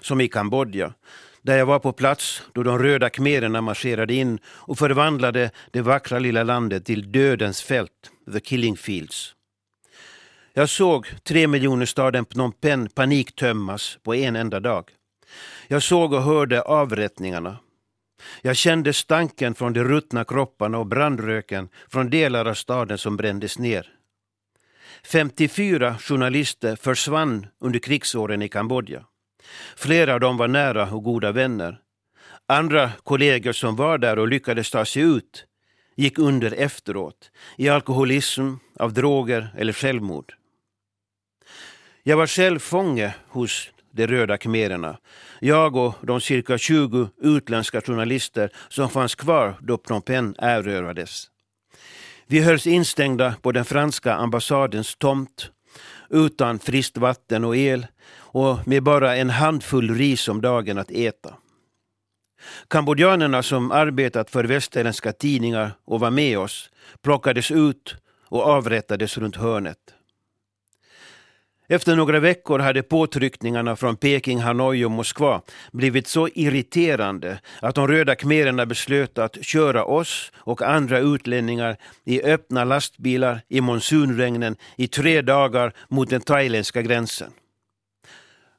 Som 0.00 0.20
i 0.20 0.28
Kambodja, 0.28 0.92
där 1.42 1.58
jag 1.58 1.66
var 1.66 1.78
på 1.78 1.92
plats 1.92 2.42
då 2.52 2.62
de 2.62 2.78
röda 2.78 3.10
khmererna 3.10 3.60
marscherade 3.60 4.14
in 4.14 4.38
och 4.46 4.78
förvandlade 4.78 5.50
det 5.70 5.80
vackra 5.80 6.18
lilla 6.18 6.42
landet 6.42 6.84
till 6.84 7.12
dödens 7.12 7.62
fält, 7.62 8.10
the 8.32 8.40
killing 8.40 8.76
fields. 8.76 9.34
Jag 10.52 10.68
såg 10.68 11.06
tre 11.24 11.46
miljoner 11.46 11.86
staden 11.86 12.24
Phnom 12.24 12.52
Penh 12.52 12.88
paniktömmas 12.94 13.98
på 14.02 14.14
en 14.14 14.36
enda 14.36 14.60
dag. 14.60 14.90
Jag 15.68 15.82
såg 15.82 16.12
och 16.12 16.22
hörde 16.22 16.62
avrättningarna. 16.62 17.56
Jag 18.42 18.56
kände 18.56 18.92
stanken 18.92 19.54
från 19.54 19.72
de 19.72 19.84
ruttna 19.84 20.24
kropparna 20.24 20.78
och 20.78 20.86
brandröken 20.86 21.68
från 21.88 22.10
delar 22.10 22.44
av 22.44 22.54
staden 22.54 22.98
som 22.98 23.16
brändes 23.16 23.58
ner. 23.58 23.88
54 25.04 25.98
journalister 25.98 26.76
försvann 26.76 27.46
under 27.60 27.78
krigsåren 27.78 28.42
i 28.42 28.48
Kambodja. 28.48 29.04
Flera 29.76 30.14
av 30.14 30.20
dem 30.20 30.36
var 30.36 30.48
nära 30.48 30.90
och 30.90 31.04
goda 31.04 31.32
vänner. 31.32 31.78
Andra 32.46 32.90
kollegor 33.04 33.52
som 33.52 33.76
var 33.76 33.98
där 33.98 34.18
och 34.18 34.28
lyckades 34.28 34.70
ta 34.70 34.84
sig 34.84 35.02
ut 35.02 35.46
gick 35.96 36.18
under 36.18 36.52
efteråt 36.52 37.30
i 37.56 37.68
alkoholism, 37.68 38.54
av 38.78 38.92
droger 38.92 39.48
eller 39.56 39.72
självmord. 39.72 40.34
Jag 42.02 42.16
var 42.16 42.26
själv 42.26 42.58
fånge 42.58 43.14
hos 43.28 43.70
de 43.90 44.06
röda 44.06 44.38
khmererna. 44.38 44.98
Jag 45.40 45.76
och 45.76 45.94
de 46.00 46.20
cirka 46.20 46.58
20 46.58 47.08
utländska 47.20 47.80
journalister 47.80 48.50
som 48.68 48.90
fanns 48.90 49.14
kvar 49.14 49.54
då 49.60 49.78
Phnom 49.78 50.02
Penh 50.02 50.32
erövrades. 50.38 51.30
Vi 52.26 52.40
hölls 52.40 52.66
instängda 52.66 53.34
på 53.42 53.52
den 53.52 53.64
franska 53.64 54.14
ambassadens 54.14 54.96
tomt 54.96 55.50
utan 56.10 56.58
friskt 56.58 56.96
vatten 56.96 57.44
och 57.44 57.56
el 57.56 57.86
och 58.32 58.68
med 58.68 58.82
bara 58.82 59.16
en 59.16 59.30
handfull 59.30 59.94
ris 59.94 60.28
om 60.28 60.40
dagen 60.40 60.78
att 60.78 60.90
äta. 60.90 61.34
Kambodjanerna 62.68 63.42
som 63.42 63.72
arbetat 63.72 64.30
för 64.30 64.44
västerländska 64.44 65.12
tidningar 65.12 65.72
och 65.84 66.00
var 66.00 66.10
med 66.10 66.38
oss 66.38 66.70
plockades 67.02 67.50
ut 67.50 67.96
och 68.28 68.42
avrättades 68.42 69.18
runt 69.18 69.36
hörnet. 69.36 69.78
Efter 71.68 71.96
några 71.96 72.20
veckor 72.20 72.58
hade 72.58 72.82
påtryckningarna 72.82 73.76
från 73.76 73.96
Peking, 73.96 74.40
Hanoi 74.40 74.84
och 74.84 74.90
Moskva 74.90 75.42
blivit 75.72 76.06
så 76.06 76.28
irriterande 76.34 77.40
att 77.62 77.74
de 77.74 77.88
röda 77.88 78.14
khmererna 78.14 78.66
beslöt 78.66 79.18
att 79.18 79.44
köra 79.44 79.84
oss 79.84 80.32
och 80.36 80.62
andra 80.62 80.98
utlänningar 80.98 81.76
i 82.04 82.22
öppna 82.22 82.64
lastbilar 82.64 83.40
i 83.48 83.60
monsunregnen 83.60 84.56
i 84.76 84.88
tre 84.88 85.22
dagar 85.22 85.72
mot 85.88 86.10
den 86.10 86.20
thailändska 86.20 86.82
gränsen. 86.82 87.32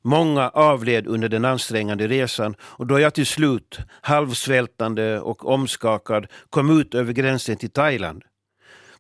Många 0.02 0.50
avled 0.50 1.08
under 1.08 1.30
den 1.30 1.46
ansträngande 1.46 2.08
resan 2.08 2.56
och 2.62 2.88
då 2.88 3.00
jag 3.00 3.14
till 3.14 3.26
slut, 3.26 3.80
halvsvältande 4.02 5.20
och 5.20 5.46
omskakad, 5.46 6.28
kom 6.50 6.80
ut 6.80 6.96
över 6.96 7.14
gränsen 7.14 7.58
till 7.58 7.72
Thailand 7.72 8.24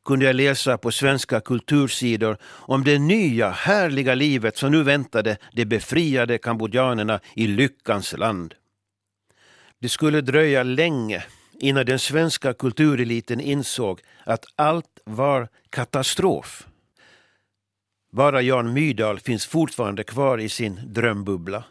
kunde 0.05 0.25
jag 0.25 0.35
läsa 0.35 0.77
på 0.77 0.91
svenska 0.91 1.39
kultursidor 1.41 2.37
om 2.45 2.83
det 2.83 2.99
nya 2.99 3.49
härliga 3.49 4.15
livet 4.15 4.57
som 4.57 4.71
nu 4.71 4.83
väntade 4.83 5.37
de 5.53 5.65
befriade 5.65 6.37
kambodjanerna 6.37 7.19
i 7.35 7.47
lyckans 7.47 8.17
land. 8.17 8.53
Det 9.79 9.89
skulle 9.89 10.21
dröja 10.21 10.63
länge 10.63 11.23
innan 11.59 11.85
den 11.85 11.99
svenska 11.99 12.53
kultureliten 12.53 13.39
insåg 13.39 13.99
att 14.25 14.45
allt 14.55 14.99
var 15.05 15.47
katastrof. 15.69 16.67
Bara 18.11 18.41
Jan 18.41 18.73
Myrdal 18.73 19.19
finns 19.19 19.45
fortfarande 19.45 20.03
kvar 20.03 20.37
i 20.37 20.49
sin 20.49 20.79
drömbubbla. 20.85 21.63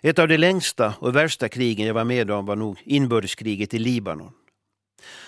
Ett 0.00 0.18
av 0.18 0.28
de 0.28 0.36
längsta 0.36 0.94
och 0.98 1.16
värsta 1.16 1.48
krigen 1.48 1.86
jag 1.86 1.94
var 1.94 2.04
med 2.04 2.30
om 2.30 2.46
var 2.46 2.56
nog 2.56 2.82
inbördeskriget 2.84 3.74
i 3.74 3.78
Libanon. 3.78 4.32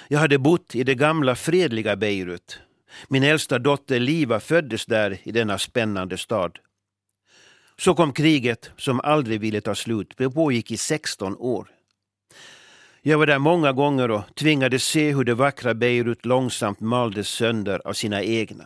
Jag 0.09 0.19
hade 0.19 0.39
bott 0.39 0.75
i 0.75 0.85
det 0.85 0.95
gamla 0.95 1.35
fredliga 1.35 1.97
Beirut. 1.97 2.59
Min 3.09 3.23
äldsta 3.23 3.59
dotter 3.59 4.01
Liva 4.01 4.41
föddes 4.41 4.87
där 4.87 5.19
i 5.23 5.33
denna 5.33 5.59
spännande 5.59 6.19
stad. 6.19 6.59
Så 7.79 7.95
kom 7.95 8.13
kriget 8.13 8.71
som 8.77 9.01
aldrig 9.01 9.41
ville 9.41 9.61
ta 9.61 9.75
slut. 9.75 10.15
Det 10.17 10.31
pågick 10.31 10.71
i 10.71 10.77
16 10.77 11.37
år. 11.37 11.69
Jag 13.03 13.19
var 13.19 13.27
där 13.27 13.39
många 13.39 13.73
gånger 13.73 14.11
och 14.11 14.35
tvingades 14.35 14.85
se 14.85 15.15
hur 15.15 15.25
det 15.25 15.35
vackra 15.35 15.75
Beirut 15.75 16.27
långsamt 16.27 16.81
maldes 16.81 17.29
sönder 17.29 17.83
av 17.85 17.93
sina 17.93 18.23
egna. 18.23 18.65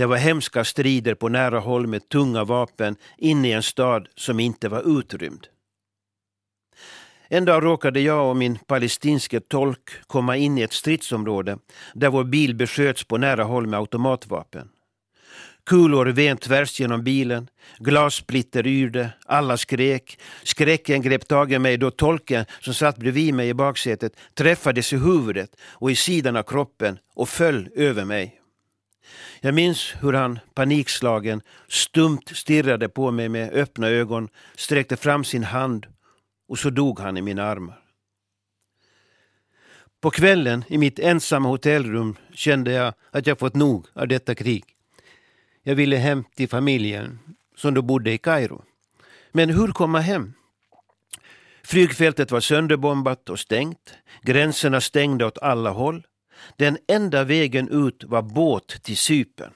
Det 0.00 0.06
var 0.06 0.16
hemska 0.16 0.64
strider 0.64 1.14
på 1.14 1.28
nära 1.28 1.58
håll 1.58 1.86
med 1.86 2.08
tunga 2.08 2.44
vapen 2.44 2.96
inne 3.18 3.48
i 3.48 3.52
en 3.52 3.62
stad 3.62 4.08
som 4.14 4.40
inte 4.40 4.68
var 4.68 4.98
utrymd. 4.98 5.46
En 7.28 7.44
dag 7.44 7.64
råkade 7.64 8.00
jag 8.00 8.30
och 8.30 8.36
min 8.36 8.58
palestinske 8.58 9.40
tolk 9.40 9.90
komma 10.06 10.36
in 10.36 10.58
i 10.58 10.62
ett 10.62 10.72
stridsområde 10.72 11.58
där 11.94 12.08
vår 12.08 12.24
bil 12.24 12.54
besköts 12.54 13.04
på 13.04 13.16
nära 13.16 13.44
håll 13.44 13.66
med 13.66 13.80
automatvapen. 13.80 14.68
Kulor 15.66 16.06
ven 16.06 16.36
tvärs 16.36 16.80
genom 16.80 17.04
bilen, 17.04 17.48
glassplitter 17.78 18.66
yrde, 18.66 19.12
alla 19.26 19.56
skrek. 19.56 20.20
Skräcken 20.42 21.02
grep 21.02 21.28
tag 21.28 21.52
i 21.52 21.58
mig 21.58 21.76
då 21.76 21.90
tolken 21.90 22.44
som 22.60 22.74
satt 22.74 22.96
bredvid 22.96 23.34
mig 23.34 23.48
i 23.48 23.54
baksätet 23.54 24.12
träffades 24.34 24.92
i 24.92 24.96
huvudet 24.96 25.56
och 25.62 25.90
i 25.90 25.96
sidan 25.96 26.36
av 26.36 26.42
kroppen 26.42 26.98
och 27.14 27.28
föll 27.28 27.68
över 27.74 28.04
mig. 28.04 28.39
Jag 29.40 29.54
minns 29.54 29.94
hur 30.00 30.12
han 30.12 30.38
panikslagen 30.54 31.42
stumt 31.68 32.28
stirrade 32.32 32.88
på 32.88 33.10
mig 33.10 33.28
med 33.28 33.52
öppna 33.52 33.88
ögon, 33.88 34.28
sträckte 34.56 34.96
fram 34.96 35.24
sin 35.24 35.44
hand 35.44 35.86
och 36.48 36.58
så 36.58 36.70
dog 36.70 37.00
han 37.00 37.16
i 37.16 37.22
mina 37.22 37.44
armar. 37.44 37.80
På 40.00 40.10
kvällen 40.10 40.64
i 40.68 40.78
mitt 40.78 40.98
ensamma 40.98 41.48
hotellrum 41.48 42.16
kände 42.34 42.72
jag 42.72 42.94
att 43.10 43.26
jag 43.26 43.38
fått 43.38 43.54
nog 43.54 43.86
av 43.92 44.08
detta 44.08 44.34
krig. 44.34 44.64
Jag 45.62 45.74
ville 45.74 45.96
hem 45.96 46.24
till 46.34 46.48
familjen 46.48 47.18
som 47.56 47.74
då 47.74 47.82
bodde 47.82 48.12
i 48.12 48.18
Kairo. 48.18 48.62
Men 49.32 49.50
hur 49.50 49.68
komma 49.68 50.00
hem? 50.00 50.32
Flygfältet 51.64 52.30
var 52.30 52.40
sönderbombat 52.40 53.28
och 53.28 53.38
stängt. 53.38 53.94
Gränserna 54.22 54.80
stängda 54.80 55.26
åt 55.26 55.38
alla 55.38 55.70
håll. 55.70 56.06
Den 56.56 56.78
enda 56.88 57.24
vägen 57.24 57.68
ut 57.86 58.04
var 58.04 58.22
båt 58.22 58.82
till 58.82 58.96
Sypen. 58.96 59.50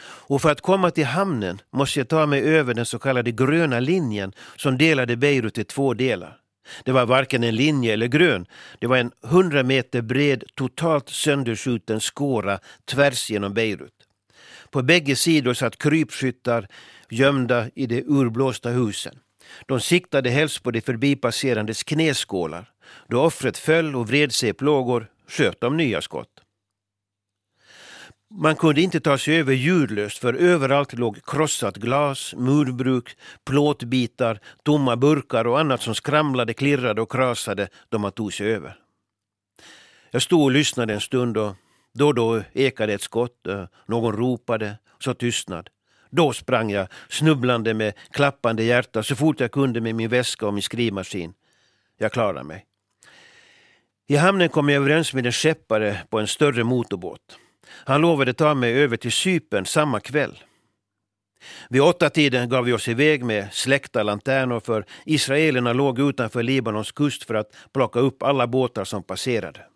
Och 0.00 0.42
för 0.42 0.50
att 0.50 0.60
komma 0.60 0.90
till 0.90 1.04
hamnen 1.04 1.60
måste 1.70 2.00
jag 2.00 2.08
ta 2.08 2.26
mig 2.26 2.40
över 2.42 2.74
den 2.74 2.86
så 2.86 2.98
kallade 2.98 3.32
gröna 3.32 3.80
linjen 3.80 4.32
som 4.56 4.78
delade 4.78 5.16
Beirut 5.16 5.58
i 5.58 5.64
två 5.64 5.94
delar. 5.94 6.36
Det 6.84 6.92
var 6.92 7.06
varken 7.06 7.44
en 7.44 7.56
linje 7.56 7.92
eller 7.92 8.06
grön. 8.06 8.46
Det 8.78 8.86
var 8.86 8.96
en 8.96 9.12
hundra 9.22 9.62
meter 9.62 10.02
bred, 10.02 10.44
totalt 10.54 11.08
sönderskjuten 11.08 12.00
skåra 12.00 12.58
tvärs 12.84 13.30
genom 13.30 13.54
Beirut. 13.54 13.94
På 14.70 14.82
bägge 14.82 15.16
sidor 15.16 15.54
satt 15.54 15.78
krypskyttar 15.78 16.68
gömda 17.10 17.70
i 17.74 17.86
de 17.86 18.02
urblåsta 18.06 18.70
husen. 18.70 19.18
De 19.66 19.80
siktade 19.80 20.30
helst 20.30 20.62
på 20.62 20.70
de 20.70 20.80
förbipasserandes 20.80 21.82
knäskålar. 21.82 22.70
Då 23.08 23.20
offret 23.20 23.58
föll 23.58 23.96
och 23.96 24.08
vred 24.08 24.32
sig 24.32 24.48
i 24.48 24.52
plågor 24.52 25.06
sköt 25.28 25.60
de 25.60 25.76
nya 25.76 26.02
skott. 26.02 26.40
Man 28.30 28.56
kunde 28.56 28.80
inte 28.80 29.00
ta 29.00 29.18
sig 29.18 29.40
över 29.40 29.52
ljudlöst 29.52 30.18
för 30.18 30.34
överallt 30.34 30.92
låg 30.92 31.24
krossat 31.26 31.76
glas, 31.76 32.34
murbruk, 32.36 33.16
plåtbitar, 33.44 34.40
tomma 34.62 34.96
burkar 34.96 35.46
och 35.46 35.60
annat 35.60 35.82
som 35.82 35.94
skramlade, 35.94 36.54
klirrade 36.54 37.00
och 37.02 37.12
krasade 37.12 37.68
då 37.88 37.98
man 37.98 38.12
tog 38.12 38.34
sig 38.34 38.54
över. 38.54 38.76
Jag 40.10 40.22
stod 40.22 40.42
och 40.42 40.50
lyssnade 40.50 40.94
en 40.94 41.00
stund 41.00 41.36
och 41.36 41.54
då 41.94 42.06
och 42.06 42.14
då 42.14 42.42
ekade 42.52 42.92
ett 42.92 43.02
skott, 43.02 43.46
eh, 43.46 43.64
någon 43.86 44.16
ropade, 44.16 44.78
så 44.98 45.14
tystnad. 45.14 45.70
Då 46.10 46.32
sprang 46.32 46.70
jag, 46.70 46.88
snubblande 47.08 47.74
med 47.74 47.94
klappande 48.10 48.62
hjärta, 48.62 49.02
så 49.02 49.16
fort 49.16 49.40
jag 49.40 49.52
kunde 49.52 49.80
med 49.80 49.94
min 49.94 50.08
väska 50.08 50.46
och 50.46 50.54
min 50.54 50.62
skrivmaskin. 50.62 51.34
Jag 51.98 52.12
klarade 52.12 52.44
mig. 52.44 52.67
I 54.10 54.16
hamnen 54.16 54.48
kom 54.48 54.68
jag 54.68 54.76
överens 54.76 55.14
med 55.14 55.26
en 55.26 55.32
skeppare 55.32 56.00
på 56.10 56.18
en 56.18 56.26
större 56.26 56.64
motorbåt. 56.64 57.38
Han 57.68 58.00
lovade 58.00 58.34
ta 58.34 58.54
mig 58.54 58.72
över 58.72 58.96
till 58.96 59.12
Sypen 59.12 59.66
samma 59.66 60.00
kväll. 60.00 60.38
Vid 61.68 61.82
åtta 61.82 62.10
tiden 62.10 62.48
gav 62.48 62.64
vi 62.64 62.72
oss 62.72 62.88
iväg 62.88 63.24
med 63.24 63.48
släckta 63.52 64.02
lanternor 64.02 64.60
för 64.60 64.84
israelerna 65.04 65.72
låg 65.72 65.98
utanför 65.98 66.42
Libanons 66.42 66.92
kust 66.92 67.24
för 67.24 67.34
att 67.34 67.56
plocka 67.72 68.00
upp 68.00 68.22
alla 68.22 68.46
båtar 68.46 68.84
som 68.84 69.02
passerade. 69.02 69.66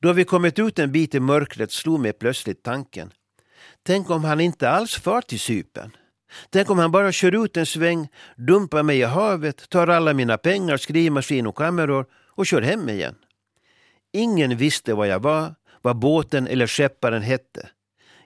Då 0.00 0.12
vi 0.12 0.24
kommit 0.24 0.58
ut 0.58 0.78
en 0.78 0.92
bit 0.92 1.14
i 1.14 1.20
mörkret 1.20 1.72
slog 1.72 2.00
mig 2.00 2.12
plötsligt 2.12 2.62
tanken. 2.62 3.12
Tänk 3.82 4.10
om 4.10 4.24
han 4.24 4.40
inte 4.40 4.70
alls 4.70 4.94
far 4.94 5.20
till 5.20 5.40
Sypen? 5.40 5.96
Tänk 6.50 6.70
om 6.70 6.78
han 6.78 6.92
bara 6.92 7.12
kör 7.12 7.44
ut 7.44 7.56
en 7.56 7.66
sväng, 7.66 8.08
dumpar 8.36 8.82
mig 8.82 8.98
i 8.98 9.02
havet, 9.02 9.68
tar 9.68 9.86
alla 9.86 10.12
mina 10.12 10.38
pengar, 10.38 10.76
skrivmaskin 10.76 11.46
och 11.46 11.56
kameror 11.56 12.06
och 12.34 12.46
kör 12.46 12.62
hem 12.62 12.88
igen. 12.88 13.14
Ingen 14.12 14.56
visste 14.56 14.94
var 14.94 15.06
jag 15.06 15.20
var, 15.20 15.54
vad 15.82 15.96
båten 15.96 16.46
eller 16.46 16.66
skepparen 16.66 17.22
hette. 17.22 17.68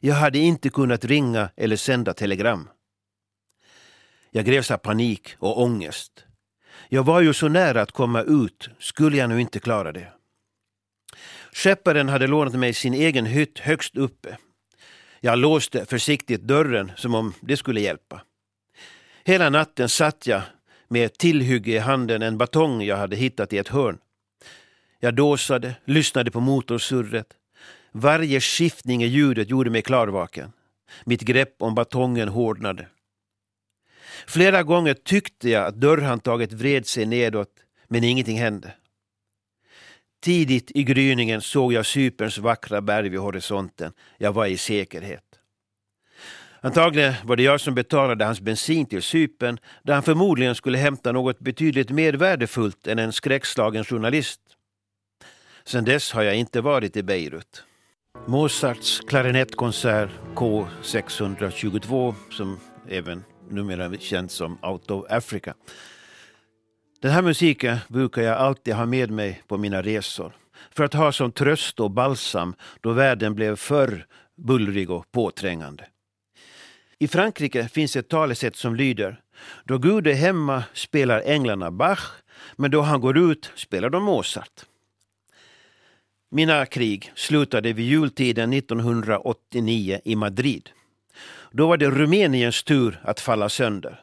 Jag 0.01 0.15
hade 0.15 0.39
inte 0.39 0.69
kunnat 0.71 1.05
ringa 1.05 1.51
eller 1.57 1.77
sända 1.77 2.15
telegram. 2.15 2.69
Jag 4.31 4.45
greps 4.45 4.71
av 4.71 4.77
panik 4.77 5.35
och 5.39 5.63
ångest. 5.63 6.25
Jag 6.89 7.03
var 7.03 7.21
ju 7.21 7.33
så 7.33 7.49
nära 7.49 7.83
att 7.83 7.93
komma 7.93 8.23
ut, 8.23 8.69
skulle 8.79 9.17
jag 9.17 9.29
nu 9.29 9.41
inte 9.41 9.61
klara 9.61 9.93
det? 9.93 10.13
Skepparen 11.53 12.09
hade 12.09 12.27
lånat 12.27 12.55
mig 12.55 12.75
sin 12.75 12.95
egen 12.95 13.27
hytt 13.27 13.59
högst 13.59 13.97
uppe. 13.97 14.37
Jag 15.21 15.39
låste 15.39 15.87
försiktigt 15.87 16.41
dörren 16.41 16.93
som 16.97 17.15
om 17.15 17.35
det 17.41 17.57
skulle 17.57 17.81
hjälpa. 17.81 18.23
Hela 19.25 19.51
natten 19.51 19.89
satt 19.89 20.27
jag 20.27 20.43
med 20.89 21.07
ett 21.07 21.19
tillhygge 21.19 21.73
i 21.73 21.79
handen 21.79 22.23
en 22.23 22.39
batong 22.39 22.83
jag 22.83 22.97
hade 22.97 23.17
hittat 23.17 23.53
i 23.53 23.59
ett 23.59 23.69
hörn. 23.69 23.99
Jag 25.01 25.15
dåsade, 25.15 25.75
lyssnade 25.85 26.31
på 26.31 26.41
motorsurret. 26.41 27.35
Varje 27.93 28.41
skiftning 28.41 29.03
i 29.03 29.07
ljudet 29.07 29.51
gjorde 29.51 29.71
mig 29.71 29.83
klarvaken. 29.83 30.53
Mitt 31.05 31.21
grepp 31.21 31.55
om 31.59 31.75
batongen 31.75 32.29
hårdnade. 32.29 32.89
Flera 34.27 34.63
gånger 34.63 34.95
tyckte 34.95 35.51
jag 35.51 35.67
att 35.67 35.81
dörrhandtaget 35.81 36.53
vred 36.53 36.87
sig 36.87 37.07
nedåt, 37.07 37.51
men 37.89 38.05
ingenting 38.05 38.39
hände. 38.39 38.73
Tidigt 40.23 40.71
i 40.75 40.85
gryningen 40.85 41.41
såg 41.41 41.73
jag 41.73 41.87
Cyperns 41.87 42.39
vackra 42.39 42.81
berg 42.81 43.09
vid 43.09 43.21
horisonten. 43.21 43.93
Jag 44.19 44.33
var 44.33 44.47
i 44.47 44.57
säkerhet. 44.57 45.38
Antagligen 46.61 47.15
var 47.25 47.37
det 47.37 47.43
jag 47.43 47.61
som 47.61 47.75
betalade 47.75 48.25
hans 48.25 48.41
bensin 48.41 48.87
till 48.87 49.03
Cypern 49.03 49.59
där 49.83 49.95
han 49.95 50.03
förmodligen 50.03 50.55
skulle 50.55 50.79
hämta 50.79 51.13
något 51.13 51.39
betydligt 51.39 51.91
mer 51.91 52.13
värdefullt 52.13 52.87
än 52.87 52.99
en 52.99 53.13
skräckslagen 53.13 53.85
journalist. 53.85 54.41
Sedan 55.65 55.85
dess 55.85 56.13
har 56.13 56.23
jag 56.23 56.37
inte 56.37 56.61
varit 56.61 56.97
i 56.97 57.03
Beirut. 57.03 57.65
Mozarts 58.27 59.01
klarinettkonsert 59.01 60.11
K622 60.35 62.15
som 62.31 62.61
även 62.89 63.25
numera 63.51 63.97
känns 63.99 64.33
som 64.33 64.59
Out 64.63 64.91
of 64.91 65.05
Africa. 65.11 65.55
Den 67.03 67.11
här 67.11 67.23
musiken 67.23 67.79
brukar 67.89 68.23
jag 68.23 68.37
alltid 68.37 68.75
ha 68.75 68.87
med 68.87 69.11
mig 69.11 69.43
på 69.47 69.59
mina 69.59 69.83
resor 69.83 70.33
för 70.71 70.85
att 70.85 70.95
ha 70.95 71.13
som 71.13 71.33
tröst 71.33 71.81
och 71.81 71.91
balsam 71.91 72.55
då 72.81 72.93
världen 72.93 73.35
blev 73.35 73.57
för 73.57 74.07
bullrig 74.37 74.91
och 74.91 75.13
påträngande. 75.13 75.85
I 77.01 77.09
Frankrike 77.09 77.69
finns 77.69 77.97
ett 77.97 78.09
talesätt 78.09 78.57
som 78.57 78.77
lyder 78.77 79.21
Då 79.65 79.79
Gud 79.79 80.07
är 80.07 80.15
hemma 80.15 80.65
spelar 80.73 81.23
änglarna 81.27 81.71
Bach, 81.71 82.11
men 82.57 82.71
då 82.71 82.81
han 82.81 83.01
går 83.01 83.19
ut 83.19 83.51
spelar 83.55 83.91
de 83.91 84.03
Mozart. 84.03 84.65
Mina 86.31 86.67
krig 86.67 87.13
slutade 87.15 87.73
vid 87.73 87.87
jultiden 87.87 88.53
1989 88.53 90.01
i 90.05 90.17
Madrid. 90.17 90.71
Då 91.51 91.67
var 91.67 91.77
det 91.77 91.91
Rumäniens 91.91 92.63
tur 92.63 93.01
att 93.03 93.21
falla 93.21 93.49
sönder. 93.49 94.01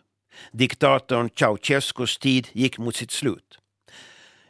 Diktatorn 0.51 1.29
Ceausescus 1.29 2.17
tid 2.17 2.47
gick 2.51 2.77
mot 2.77 2.95
sitt 2.95 3.11
slut. 3.11 3.59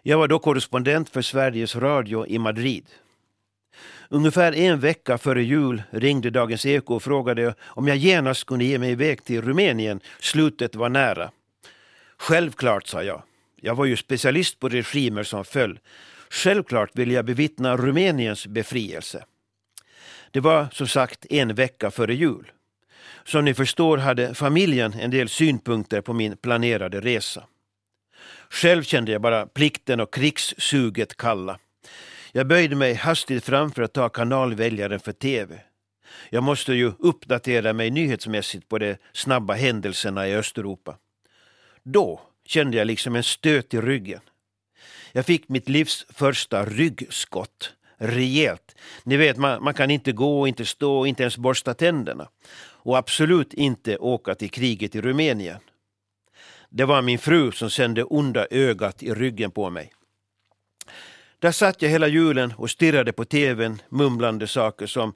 Jag 0.02 0.18
var 0.18 0.28
då 0.28 0.40
korrespondent 0.40 1.10
för 1.10 1.22
Sveriges 1.22 1.76
Radio 1.76 2.28
i 2.28 2.40
Madrid. 2.40 2.86
Ungefär 4.10 4.56
en 4.56 4.80
vecka 4.80 5.18
före 5.18 5.44
jul 5.44 5.84
ringde 5.90 6.30
Dagens 6.30 6.66
Eko 6.66 6.96
och 6.96 7.04
frågade 7.04 7.54
om 7.64 7.88
jag 7.88 7.98
genast 7.98 8.46
kunde 8.46 8.66
ge 8.66 8.80
mig 8.80 8.92
iväg 8.92 9.24
till 9.24 9.42
Rumänien. 9.42 10.00
Slutet 10.20 10.76
var 10.76 10.90
nära. 10.90 11.32
Självklart, 12.18 12.88
sa 12.88 13.04
jag. 13.04 13.24
Jag 13.62 13.76
var 13.76 13.86
ju 13.86 13.98
specialist 13.98 14.60
på 14.60 14.70
regimer 14.70 15.24
som 15.24 15.46
föll. 15.46 15.80
Självklart 16.30 16.90
ville 16.94 17.14
jag 17.14 17.26
bevittna 17.26 17.78
Rumäniens 17.78 18.48
befrielse. 18.48 19.26
Det 20.32 20.40
var 20.40 20.68
som 20.72 20.88
sagt 20.88 21.26
en 21.30 21.56
vecka 21.56 21.92
före 21.92 22.16
jul. 22.16 22.52
Som 23.24 23.46
ni 23.46 23.54
förstår 23.54 23.98
hade 23.98 24.34
familjen 24.34 24.94
en 24.94 25.12
del 25.12 25.30
synpunkter 25.30 26.02
på 26.02 26.14
min 26.14 26.38
planerade 26.38 27.02
resa. 27.02 27.44
Själv 28.50 28.84
kände 28.84 29.12
jag 29.12 29.22
bara 29.22 29.48
plikten 29.48 30.00
och 30.00 30.14
krigssuget 30.14 31.18
kalla. 31.18 31.60
Jag 32.38 32.48
böjde 32.48 32.76
mig 32.76 32.94
hastigt 32.94 33.46
fram 33.46 33.72
för 33.72 33.82
att 33.82 33.94
ta 33.94 34.10
kanalväljaren 34.10 35.00
för 35.00 35.12
TV. 35.12 35.62
Jag 36.30 36.44
måste 36.44 36.74
ju 36.74 36.92
uppdatera 37.00 37.74
mig 37.74 37.92
nyhetsmässigt 37.92 38.70
på 38.70 38.78
de 38.78 38.96
snabba 39.14 39.54
händelserna 39.54 40.28
i 40.28 40.36
Östeuropa. 40.36 40.98
Då 41.84 42.22
kände 42.46 42.78
jag 42.78 42.88
liksom 42.88 43.16
en 43.16 43.24
stöt 43.24 43.74
i 43.74 43.82
ryggen. 43.82 44.20
Jag 45.12 45.26
fick 45.26 45.50
mitt 45.50 45.70
livs 45.70 46.06
första 46.10 46.66
ryggskott. 46.66 47.74
Rejält. 47.98 48.76
Ni 49.04 49.18
vet, 49.18 49.38
man, 49.38 49.64
man 49.64 49.74
kan 49.74 49.92
inte 49.92 50.12
gå, 50.12 50.48
inte 50.48 50.66
stå, 50.66 51.06
inte 51.06 51.24
ens 51.24 51.38
borsta 51.38 51.74
tänderna. 51.74 52.30
Och 52.58 52.98
absolut 52.98 53.54
inte 53.54 53.98
åka 53.98 54.36
till 54.36 54.50
kriget 54.50 54.96
i 54.96 55.02
Rumänien. 55.02 55.60
Det 56.70 56.86
var 56.86 57.02
min 57.02 57.20
fru 57.20 57.52
som 57.52 57.70
sände 57.70 58.04
onda 58.04 58.48
ögat 58.52 59.04
i 59.04 59.14
ryggen 59.14 59.52
på 59.52 59.70
mig. 59.70 59.92
Där 61.40 61.52
satt 61.52 61.82
jag 61.82 61.90
hela 61.90 62.08
julen 62.08 62.54
och 62.58 62.70
stirrade 62.70 63.14
på 63.14 63.26
tvn 63.26 63.82
mumlande 63.90 64.48
saker 64.48 64.88
som 64.88 65.14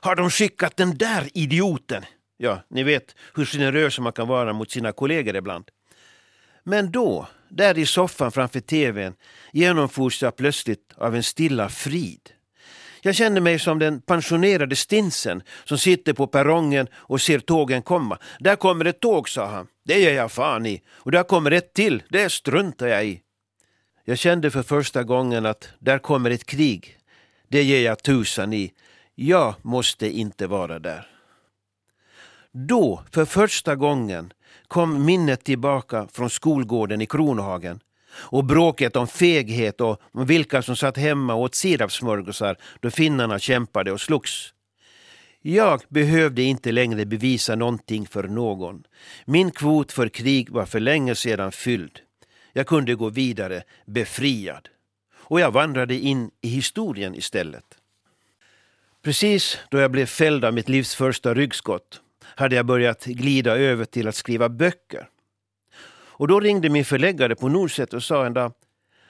Har 0.00 0.16
de 0.16 0.30
skickat 0.30 0.76
den 0.76 0.98
där 0.98 1.28
idioten? 1.34 2.04
Ja, 2.36 2.62
ni 2.70 2.82
vet 2.82 3.14
hur 3.34 3.44
generös 3.44 3.98
man 3.98 4.12
kan 4.12 4.28
vara 4.28 4.52
mot 4.52 4.70
sina 4.70 4.92
kollegor 4.92 5.36
ibland. 5.36 5.64
Men 6.64 6.92
då, 6.92 7.26
där 7.48 7.78
i 7.78 7.86
soffan 7.86 8.32
framför 8.32 8.60
tvn, 8.60 9.14
genomfors 9.52 10.22
jag 10.22 10.36
plötsligt 10.36 10.92
av 10.96 11.14
en 11.16 11.22
stilla 11.22 11.68
frid. 11.68 12.30
Jag 13.04 13.14
kände 13.14 13.40
mig 13.40 13.58
som 13.58 13.78
den 13.78 14.00
pensionerade 14.00 14.76
stinsen 14.76 15.42
som 15.64 15.78
sitter 15.78 16.12
på 16.12 16.26
perrongen 16.26 16.86
och 16.92 17.20
ser 17.20 17.38
tågen 17.38 17.82
komma. 17.82 18.18
Där 18.38 18.56
kommer 18.56 18.84
ett 18.84 19.00
tåg, 19.00 19.28
sa 19.28 19.46
han. 19.46 19.66
Det 19.84 20.00
ger 20.00 20.14
jag 20.14 20.32
fan 20.32 20.66
i. 20.66 20.82
Och 20.90 21.10
där 21.10 21.22
kommer 21.22 21.50
ett 21.50 21.74
till. 21.74 22.02
Det 22.08 22.32
struntar 22.32 22.86
jag 22.86 23.06
i. 23.06 23.20
Jag 24.04 24.18
kände 24.18 24.50
för 24.50 24.62
första 24.62 25.02
gången 25.02 25.46
att 25.46 25.68
där 25.78 25.98
kommer 25.98 26.30
ett 26.30 26.46
krig. 26.46 26.98
Det 27.48 27.62
ger 27.62 27.84
jag 27.84 28.02
tusan 28.02 28.52
i. 28.52 28.72
Jag 29.14 29.54
måste 29.62 30.08
inte 30.08 30.46
vara 30.46 30.78
där. 30.78 31.06
Då, 32.52 33.02
för 33.12 33.24
första 33.24 33.76
gången, 33.76 34.32
kom 34.68 35.04
minnet 35.04 35.44
tillbaka 35.44 36.08
från 36.12 36.30
skolgården 36.30 37.00
i 37.00 37.06
Kronohagen 37.06 37.80
och 38.14 38.44
bråket 38.44 38.96
om 38.96 39.06
feghet 39.08 39.80
och 39.80 40.00
om 40.12 40.26
vilka 40.26 40.62
som 40.62 40.76
satt 40.76 40.96
hemma 40.96 41.34
och 41.34 41.40
åt 41.40 41.54
sirapssmörgåsar 41.54 42.56
då 42.80 42.90
finnarna 42.90 43.38
kämpade 43.38 43.92
och 43.92 44.00
slogs. 44.00 44.54
Jag 45.42 45.82
behövde 45.88 46.42
inte 46.42 46.72
längre 46.72 47.06
bevisa 47.06 47.54
någonting 47.54 48.06
för 48.06 48.24
någon. 48.24 48.82
Min 49.24 49.50
kvot 49.50 49.92
för 49.92 50.08
krig 50.08 50.50
var 50.50 50.66
för 50.66 50.80
länge 50.80 51.14
sedan 51.14 51.52
fylld. 51.52 52.00
Jag 52.52 52.66
kunde 52.66 52.94
gå 52.94 53.10
vidare 53.10 53.62
befriad. 53.86 54.68
Och 55.14 55.40
jag 55.40 55.50
vandrade 55.50 55.94
in 55.94 56.30
i 56.40 56.48
historien 56.48 57.14
istället. 57.14 57.64
Precis 59.02 59.58
då 59.70 59.78
jag 59.78 59.90
blev 59.90 60.06
fälld 60.06 60.44
av 60.44 60.54
mitt 60.54 60.68
livs 60.68 60.94
första 60.94 61.34
ryggskott 61.34 62.00
hade 62.24 62.56
jag 62.56 62.66
börjat 62.66 63.04
glida 63.04 63.56
över 63.56 63.84
till 63.84 64.08
att 64.08 64.14
skriva 64.14 64.48
böcker. 64.48 65.08
Och 65.94 66.28
då 66.28 66.40
ringde 66.40 66.68
min 66.68 66.84
förläggare 66.84 67.34
på 67.34 67.48
Norset 67.48 67.94
och 67.94 68.02
sa 68.02 68.26
en 68.26 68.34
dag 68.34 68.52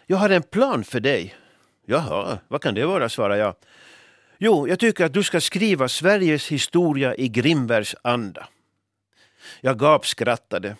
Jag 0.06 0.16
har 0.16 0.30
en 0.30 0.42
plan 0.42 0.84
för 0.84 1.00
dig. 1.00 1.34
Jaha, 1.86 2.38
vad 2.48 2.62
kan 2.62 2.74
det 2.74 2.86
vara, 2.86 3.08
svarade 3.08 3.40
jag. 3.40 3.54
Jo, 4.38 4.68
jag 4.68 4.78
tycker 4.78 5.04
att 5.04 5.12
du 5.12 5.22
ska 5.22 5.40
skriva 5.40 5.88
Sveriges 5.88 6.48
historia 6.48 7.14
i 7.14 7.28
Grimbergs 7.28 7.94
anda. 8.02 8.48
Jag 9.60 9.78
gapskrattade 9.78 10.76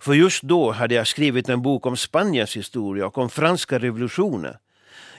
för 0.00 0.14
just 0.14 0.42
då 0.42 0.70
hade 0.70 0.94
jag 0.94 1.06
skrivit 1.06 1.48
en 1.48 1.62
bok 1.62 1.86
om 1.86 1.96
Spaniens 1.96 2.56
historia 2.56 3.06
och 3.06 3.18
om 3.18 3.30
franska 3.30 3.78
revolutionen. 3.78 4.54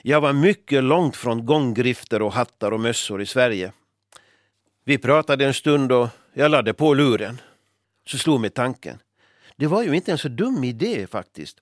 Jag 0.02 0.20
var 0.20 0.32
mycket 0.32 0.84
långt 0.84 1.16
från 1.16 1.46
gånggrifter 1.46 2.22
och 2.22 2.32
hattar 2.32 2.72
och 2.72 2.80
mössor 2.80 3.22
i 3.22 3.26
Sverige. 3.26 3.72
Vi 4.84 4.98
pratade 4.98 5.46
en 5.46 5.54
stund 5.54 5.92
och 5.92 6.08
jag 6.34 6.50
lade 6.50 6.74
på 6.74 6.94
luren. 6.94 7.40
Så 8.06 8.18
slog 8.18 8.40
mig 8.40 8.50
tanken. 8.50 8.98
Det 9.58 9.66
var 9.66 9.82
ju 9.82 9.96
inte 9.96 10.12
en 10.12 10.18
så 10.18 10.28
dum 10.28 10.64
idé 10.64 11.06
faktiskt. 11.06 11.58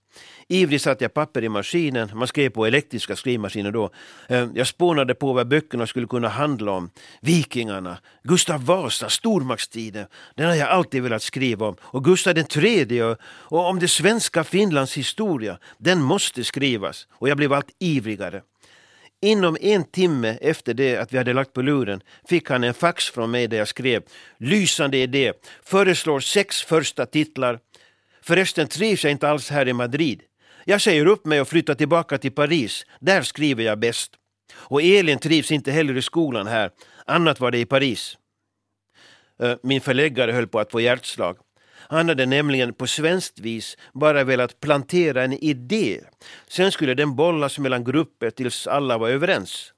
Ivrigt 0.48 0.82
satte 0.82 1.04
jag 1.04 1.14
papper 1.14 1.44
i 1.44 1.48
maskinen, 1.48 2.10
man 2.14 2.28
skrev 2.28 2.50
på 2.50 2.66
elektriska 2.66 3.16
skrivmaskiner 3.16 3.70
då. 3.70 3.90
Eh, 4.28 4.48
jag 4.54 4.66
spånade 4.66 5.14
på 5.14 5.32
vad 5.32 5.48
böckerna 5.48 5.86
skulle 5.86 6.06
kunna 6.06 6.28
handla 6.28 6.72
om. 6.72 6.90
Vikingarna, 7.20 7.98
Gustav 8.22 8.64
Vasa, 8.64 9.08
stormaktstiden. 9.08 10.06
Den 10.34 10.46
har 10.46 10.54
jag 10.54 10.68
alltid 10.68 11.02
velat 11.02 11.22
skriva 11.22 11.66
om. 11.66 11.76
Och 11.80 12.04
Gustav 12.04 12.38
III 12.38 12.44
tredje. 12.44 13.16
och 13.26 13.68
om 13.68 13.78
det 13.78 13.88
svenska 13.88 14.44
Finlands 14.44 14.96
historia. 14.96 15.58
Den 15.78 16.02
måste 16.02 16.44
skrivas. 16.44 17.06
Och 17.10 17.28
jag 17.28 17.36
blev 17.36 17.52
allt 17.52 17.70
ivrigare. 17.78 18.42
Inom 19.24 19.56
en 19.60 19.84
timme 19.84 20.38
efter 20.40 20.74
det 20.74 20.96
att 20.96 21.12
vi 21.12 21.18
hade 21.18 21.32
lagt 21.32 21.52
på 21.52 21.62
luren 21.62 22.00
fick 22.28 22.50
han 22.50 22.64
en 22.64 22.74
fax 22.74 23.10
från 23.10 23.30
mig 23.30 23.48
där 23.48 23.56
jag 23.56 23.68
skrev 23.68 24.02
Lysande 24.38 24.96
idé, 24.96 25.32
föreslår 25.62 26.20
sex 26.20 26.62
första 26.62 27.06
titlar 27.06 27.58
Förresten 28.26 28.68
trivs 28.68 29.04
jag 29.04 29.10
inte 29.10 29.28
alls 29.28 29.50
här 29.50 29.68
i 29.68 29.72
Madrid. 29.72 30.22
Jag 30.64 30.80
säger 30.80 31.06
upp 31.06 31.26
mig 31.26 31.40
och 31.40 31.48
flyttar 31.48 31.74
tillbaka 31.74 32.18
till 32.18 32.32
Paris. 32.32 32.86
Där 33.00 33.22
skriver 33.22 33.64
jag 33.64 33.78
bäst. 33.78 34.12
Och 34.54 34.82
Elin 34.82 35.18
trivs 35.18 35.52
inte 35.52 35.72
heller 35.72 35.96
i 35.96 36.02
skolan 36.02 36.46
här. 36.46 36.70
Annat 37.06 37.40
var 37.40 37.50
det 37.50 37.58
i 37.58 37.66
Paris. 37.66 38.18
Min 39.62 39.80
förläggare 39.80 40.32
höll 40.32 40.46
på 40.46 40.60
att 40.60 40.70
få 40.70 40.80
hjärtslag. 40.80 41.36
Han 41.88 42.08
hade 42.08 42.26
nämligen 42.26 42.74
på 42.74 42.86
svenskt 42.86 43.38
vis 43.38 43.76
bara 43.92 44.24
velat 44.24 44.60
plantera 44.60 45.24
en 45.24 45.32
idé. 45.32 46.00
Sen 46.48 46.72
skulle 46.72 46.94
den 46.94 47.16
bollas 47.16 47.58
mellan 47.58 47.84
grupper 47.84 48.30
tills 48.30 48.66
alla 48.66 48.98
var 48.98 49.08
överens. 49.08 49.72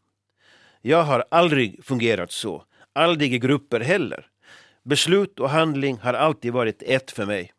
Jag 0.82 1.02
har 1.02 1.24
aldrig 1.30 1.84
fungerat 1.84 2.32
så. 2.32 2.64
Aldrig 2.92 3.34
i 3.34 3.38
grupper 3.38 3.80
heller. 3.80 4.26
Beslut 4.84 5.40
och 5.40 5.50
handling 5.50 5.98
har 5.98 6.14
alltid 6.14 6.52
varit 6.52 6.82
ett 6.82 7.10
för 7.10 7.26
mig. 7.26 7.52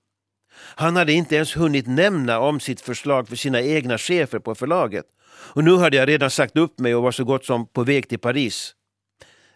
Han 0.60 0.96
hade 0.96 1.14
inte 1.14 1.36
ens 1.36 1.58
hunnit 1.58 1.88
nämna 1.88 2.40
om 2.40 2.60
sitt 2.60 2.82
förslag 2.82 3.30
för 3.30 3.36
sina 3.36 3.62
egna 3.62 3.98
chefer 3.98 4.40
på 4.40 4.56
förlaget. 4.56 5.06
Och 5.30 5.64
nu 5.64 5.76
hade 5.76 5.98
jag 5.98 6.08
redan 6.08 6.30
sagt 6.30 6.58
upp 6.58 6.80
mig 6.80 6.96
och 6.96 7.04
var 7.04 7.12
så 7.12 7.24
gott 7.24 7.46
som 7.46 7.68
på 7.68 7.84
väg 7.84 8.10
till 8.10 8.20
Paris. 8.20 8.74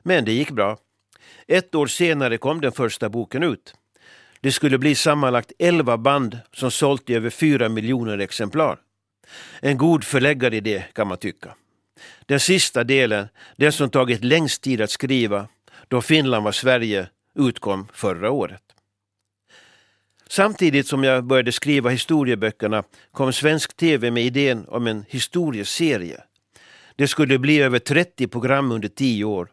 Men 0.04 0.26
det 0.26 0.32
gick 0.32 0.52
bra. 0.52 0.78
Ett 1.48 1.76
år 1.76 1.88
senare 1.88 2.38
kom 2.38 2.62
den 2.62 2.72
första 2.72 3.10
boken 3.10 3.44
ut. 3.44 3.74
Det 4.42 4.52
skulle 4.52 4.78
bli 4.78 4.96
sammanlagt 4.96 5.52
elva 5.60 5.98
band 5.98 6.40
som 6.54 6.72
sålt 6.72 7.10
i 7.10 7.16
över 7.16 7.30
fyra 7.30 7.70
miljoner 7.70 8.18
exemplar. 8.18 8.78
En 9.60 9.78
god 9.78 10.04
förläggaridé 10.04 10.84
kan 10.94 11.08
man 11.08 11.18
tycka. 11.18 11.56
Den 12.26 12.40
sista 12.40 12.84
delen, 12.84 13.28
den 13.56 13.72
som 13.72 13.90
tagit 13.90 14.24
längst 14.24 14.62
tid 14.62 14.82
att 14.82 14.92
skriva, 14.92 15.48
då 15.88 16.02
Finland 16.02 16.44
var 16.44 16.52
Sverige, 16.52 17.08
utkom 17.36 17.88
förra 17.94 18.32
året. 18.32 18.62
Samtidigt 20.32 20.88
som 20.88 21.04
jag 21.04 21.24
började 21.24 21.52
skriva 21.52 21.90
historieböckerna 21.90 22.84
kom 23.12 23.34
svensk 23.34 23.78
tv 23.78 24.12
med 24.12 24.24
idén 24.24 24.66
om 24.68 24.88
en 24.88 25.06
historieserie. 25.08 26.24
Det 26.96 27.08
skulle 27.08 27.40
bli 27.40 27.62
över 27.62 27.80
30 27.80 28.28
program 28.28 28.72
under 28.72 28.88
tio 28.88 29.26
år. 29.26 29.50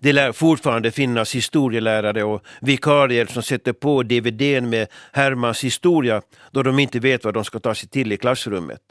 Det 0.00 0.12
lär 0.12 0.32
fortfarande 0.32 0.90
finnas 0.90 1.34
historielärare 1.34 2.24
och 2.24 2.42
vikarier 2.60 3.26
som 3.26 3.42
sätter 3.42 3.72
på 3.72 4.02
DVDn 4.02 4.68
med 4.68 4.88
Hermans 5.12 5.64
historia 5.64 6.22
då 6.50 6.62
de 6.62 6.78
inte 6.78 6.98
vet 6.98 7.24
vad 7.24 7.34
de 7.34 7.44
ska 7.44 7.58
ta 7.58 7.74
sig 7.74 7.88
till 7.88 8.12
i 8.12 8.16
klassrummet. 8.16 8.82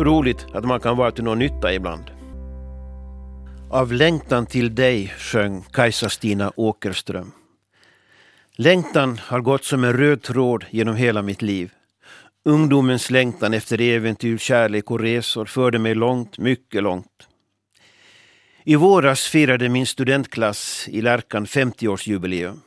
Roligt 0.00 0.46
att 0.52 0.64
man 0.64 0.80
kan 0.80 0.96
vara 0.96 1.10
till 1.10 1.24
någon 1.24 1.38
nytta 1.38 1.74
ibland. 1.74 2.10
Av 3.70 3.92
längtan 3.92 4.46
till 4.46 4.74
dig 4.74 5.14
sjöng 5.18 5.64
Kajsa-Stina 5.72 6.52
Åkerström. 6.56 7.32
Längtan 8.58 9.18
har 9.22 9.40
gått 9.40 9.64
som 9.64 9.84
en 9.84 9.92
röd 9.92 10.22
tråd 10.22 10.64
genom 10.70 10.96
hela 10.96 11.22
mitt 11.22 11.42
liv. 11.42 11.72
Ungdomens 12.44 13.10
längtan 13.10 13.54
efter 13.54 13.80
äventyr, 13.80 14.38
kärlek 14.38 14.90
och 14.90 15.00
resor 15.00 15.44
förde 15.44 15.78
mig 15.78 15.94
långt, 15.94 16.38
mycket 16.38 16.82
långt. 16.82 17.28
I 18.64 18.76
våras 18.76 19.26
firade 19.26 19.68
min 19.68 19.86
studentklass 19.86 20.88
i 20.88 21.00
Lärkan 21.00 21.46
50-årsjubileum. 21.46 22.60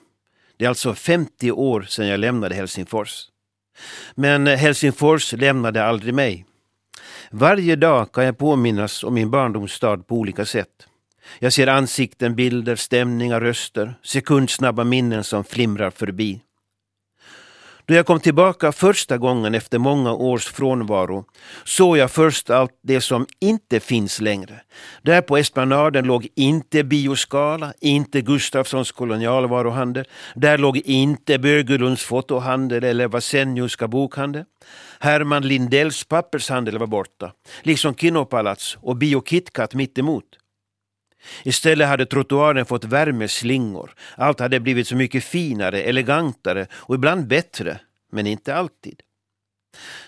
Det 0.58 0.66
är 0.66 0.70
alltså 0.70 0.94
50 0.96 1.52
år 1.52 1.82
sedan 1.82 2.08
jag 2.08 2.20
lämnade 2.20 2.56
Helsingfors. 2.56 3.26
Men 4.16 4.48
Helsingfors 4.48 5.34
lämnade 5.34 5.86
aldrig 5.86 6.14
mig. 6.14 6.46
Varje 7.32 7.76
dag 7.76 8.12
kan 8.12 8.26
jag 8.26 8.38
påminnas 8.38 9.04
om 9.04 9.14
min 9.14 9.32
barndomsstad 9.32 9.98
på 9.98 10.16
olika 10.16 10.46
sätt. 10.46 10.89
Jag 11.40 11.54
ser 11.54 11.68
ansikten, 11.68 12.36
bilder, 12.36 12.76
stämningar, 12.76 13.42
röster, 13.42 13.94
sekundsnabba 14.04 14.84
minnen 14.84 15.24
som 15.24 15.44
flimrar 15.44 15.90
förbi. 15.90 16.42
Då 17.90 17.96
jag 17.96 18.06
kom 18.06 18.20
tillbaka 18.20 18.72
första 18.72 19.18
gången 19.18 19.56
efter 19.56 19.78
många 19.78 20.14
års 20.14 20.46
frånvaro 20.46 21.26
såg 21.64 21.98
jag 21.98 22.12
först 22.12 22.50
allt 22.50 22.72
det 22.84 23.02
som 23.02 23.26
inte 23.40 23.80
finns 23.80 24.22
längre. 24.22 24.62
Där 25.02 25.22
på 25.22 25.38
esplanaden 25.38 26.06
låg 26.06 26.28
inte 26.36 26.84
Bioskala, 26.84 27.74
inte 27.82 28.22
Gustafssons 28.22 28.92
kolonialvaruhandel. 28.92 30.06
Där 30.36 30.58
låg 30.58 30.78
inte 30.78 31.40
Bögelunds 31.40 32.04
fotohandel 32.04 32.84
eller 32.84 33.08
Vasenjuska 33.08 33.88
bokhandel. 33.88 34.44
Herman 35.00 35.48
Lindells 35.48 36.04
pappershandel 36.04 36.78
var 36.78 36.88
borta, 36.88 37.32
liksom 37.64 37.96
Kinopalats 37.96 38.78
och 38.82 38.98
Bio 38.98 39.22
KitKat 39.22 39.74
mittemot. 39.74 40.26
Istället 41.44 41.88
hade 41.88 42.06
trottoaren 42.06 42.66
fått 42.66 42.86
värmeslingor. 42.86 43.94
Allt 44.16 44.40
hade 44.40 44.60
blivit 44.60 44.88
så 44.88 44.96
mycket 44.96 45.24
finare, 45.24 45.82
elegantare 45.82 46.68
och 46.74 46.96
ibland 46.96 47.28
bättre, 47.28 47.80
men 48.12 48.28
inte 48.28 48.56
alltid. 48.56 49.02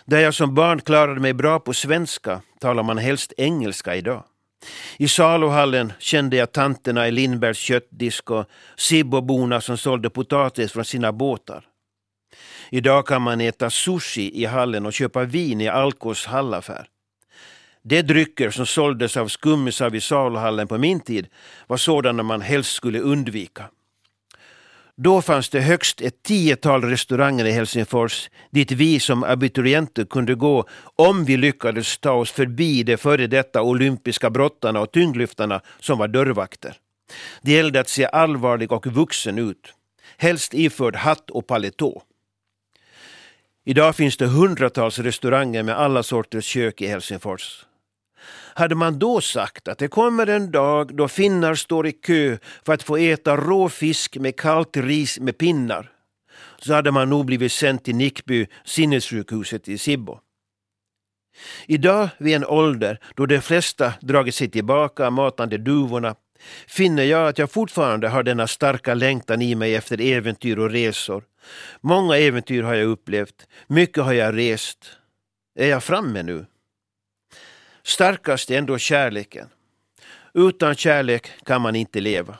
Där 0.05 0.19
jag 0.19 0.33
som 0.33 0.55
barn 0.55 0.81
klarade 0.81 1.19
mig 1.19 1.33
bra 1.33 1.59
på 1.59 1.73
svenska 1.73 2.41
talar 2.59 2.83
man 2.83 2.97
helst 2.97 3.33
engelska 3.37 3.95
idag. 3.95 4.23
I 4.97 5.07
saluhallen 5.07 5.93
kände 5.99 6.35
jag 6.35 6.51
tanterna 6.51 7.07
i 7.07 7.11
Lindbergs 7.11 7.57
köttdisk 7.57 8.31
och 8.31 8.45
Sibboborna 8.77 9.61
som 9.61 9.77
sålde 9.77 10.09
potatis 10.09 10.71
från 10.71 10.85
sina 10.85 11.11
båtar. 11.11 11.65
Idag 12.69 13.07
kan 13.07 13.21
man 13.21 13.41
äta 13.41 13.69
sushi 13.69 14.41
i 14.41 14.45
hallen 14.45 14.85
och 14.85 14.93
köpa 14.93 15.23
vin 15.23 15.61
i 15.61 15.67
Alkos 15.67 16.25
hallaffär. 16.25 16.87
De 17.83 18.01
drycker 18.01 18.49
som 18.49 18.65
såldes 18.65 19.17
av 19.17 19.27
skummisar 19.27 19.89
vid 19.89 20.03
saluhallen 20.03 20.67
på 20.67 20.77
min 20.77 20.99
tid 20.99 21.27
var 21.67 21.77
sådana 21.77 22.23
man 22.23 22.41
helst 22.41 22.73
skulle 22.73 22.99
undvika. 22.99 23.69
Då 24.95 25.21
fanns 25.21 25.49
det 25.49 25.61
högst 25.61 26.01
ett 26.01 26.23
tiotal 26.23 26.83
restauranger 26.83 27.45
i 27.45 27.51
Helsingfors 27.51 28.29
dit 28.49 28.71
vi 28.71 28.99
som 28.99 29.23
abiturienter 29.23 30.05
kunde 30.05 30.35
gå 30.35 30.65
om 30.95 31.25
vi 31.25 31.37
lyckades 31.37 31.97
ta 31.97 32.11
oss 32.11 32.31
förbi 32.31 32.83
de 32.83 32.97
före 32.97 33.27
detta 33.27 33.61
olympiska 33.61 34.29
brottarna 34.29 34.79
och 34.79 34.91
tyngdlyftarna 34.91 35.61
som 35.79 35.97
var 35.97 36.07
dörrvakter. 36.07 36.77
Det 37.41 37.51
gällde 37.51 37.79
att 37.79 37.89
se 37.89 38.05
allvarlig 38.05 38.71
och 38.71 38.87
vuxen 38.87 39.37
ut, 39.37 39.73
helst 40.17 40.53
iförd 40.53 40.95
hatt 40.95 41.29
och 41.29 41.47
paletå. 41.47 42.03
Idag 43.65 43.95
finns 43.95 44.17
det 44.17 44.27
hundratals 44.27 44.99
restauranger 44.99 45.63
med 45.63 45.77
alla 45.77 46.03
sorters 46.03 46.45
kök 46.45 46.81
i 46.81 46.87
Helsingfors. 46.87 47.65
Hade 48.53 48.75
man 48.75 48.99
då 48.99 49.21
sagt 49.21 49.67
att 49.67 49.77
det 49.77 49.87
kommer 49.87 50.27
en 50.27 50.51
dag 50.51 50.95
då 50.95 51.07
finnar 51.07 51.55
står 51.55 51.87
i 51.87 51.91
kö 51.91 52.37
för 52.65 52.73
att 52.73 52.83
få 52.83 52.97
äta 52.97 53.37
rå 53.37 53.69
fisk 53.69 54.17
med 54.17 54.39
kallt 54.39 54.77
ris 54.77 55.19
med 55.19 55.37
pinnar, 55.37 55.91
så 56.59 56.73
hade 56.73 56.91
man 56.91 57.09
nog 57.09 57.25
blivit 57.25 57.51
sänd 57.51 57.83
till 57.83 57.95
Nickby 57.95 58.47
sinnessjukhuset 58.65 59.67
i 59.67 59.77
Sibbo. 59.77 60.19
Idag, 61.65 62.09
vid 62.17 62.35
en 62.35 62.45
ålder 62.45 62.99
då 63.15 63.25
de 63.25 63.41
flesta 63.41 63.93
dragit 64.01 64.35
sig 64.35 64.49
tillbaka 64.49 65.09
matande 65.09 65.57
duvorna, 65.57 66.15
finner 66.67 67.03
jag 67.03 67.27
att 67.27 67.37
jag 67.37 67.51
fortfarande 67.51 68.09
har 68.09 68.23
denna 68.23 68.47
starka 68.47 68.93
längtan 68.93 69.41
i 69.41 69.55
mig 69.55 69.75
efter 69.75 70.01
äventyr 70.01 70.59
och 70.59 70.69
resor. 70.69 71.23
Många 71.81 72.17
äventyr 72.17 72.63
har 72.63 72.73
jag 72.73 72.87
upplevt, 72.87 73.47
mycket 73.67 74.03
har 74.03 74.13
jag 74.13 74.37
rest. 74.37 74.77
Är 75.55 75.67
jag 75.67 75.83
framme 75.83 76.23
nu? 76.23 76.45
Starkast 77.83 78.51
är 78.51 78.57
ändå 78.57 78.77
kärleken. 78.77 79.47
Utan 80.33 80.75
kärlek 80.75 81.31
kan 81.45 81.61
man 81.61 81.75
inte 81.75 81.99
leva. 81.99 82.37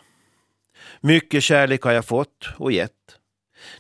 Mycket 1.02 1.44
kärlek 1.44 1.82
har 1.82 1.92
jag 1.92 2.06
fått 2.06 2.50
och 2.58 2.72
gett. 2.72 2.92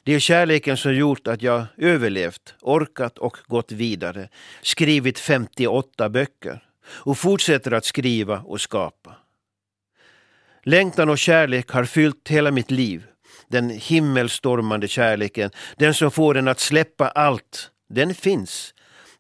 Det 0.04 0.14
är 0.14 0.20
kärleken 0.20 0.78
som 0.78 0.96
gjort 0.96 1.28
att 1.28 1.42
jag 1.42 1.66
överlevt, 1.78 2.56
orkat 2.62 3.18
och 3.18 3.38
gått 3.48 3.72
vidare, 3.72 4.30
skrivit 4.62 5.20
58 5.20 6.10
böcker 6.10 6.64
och 6.86 7.18
fortsätter 7.18 7.72
att 7.72 7.86
skriva 7.86 8.40
och 8.40 8.62
skapa. 8.62 9.16
Längtan 10.64 11.10
och 11.10 11.18
kärlek 11.18 11.70
har 11.70 11.86
fyllt 11.86 12.28
hela 12.28 12.52
mitt 12.52 12.72
liv. 12.72 13.04
Den 13.48 13.70
himmelstormande 13.70 14.88
kärleken, 14.88 15.52
den 15.78 15.94
som 15.94 16.12
får 16.12 16.38
en 16.38 16.48
att 16.48 16.60
släppa 16.60 17.08
allt, 17.08 17.72
den 17.90 18.16
finns. 18.16 18.74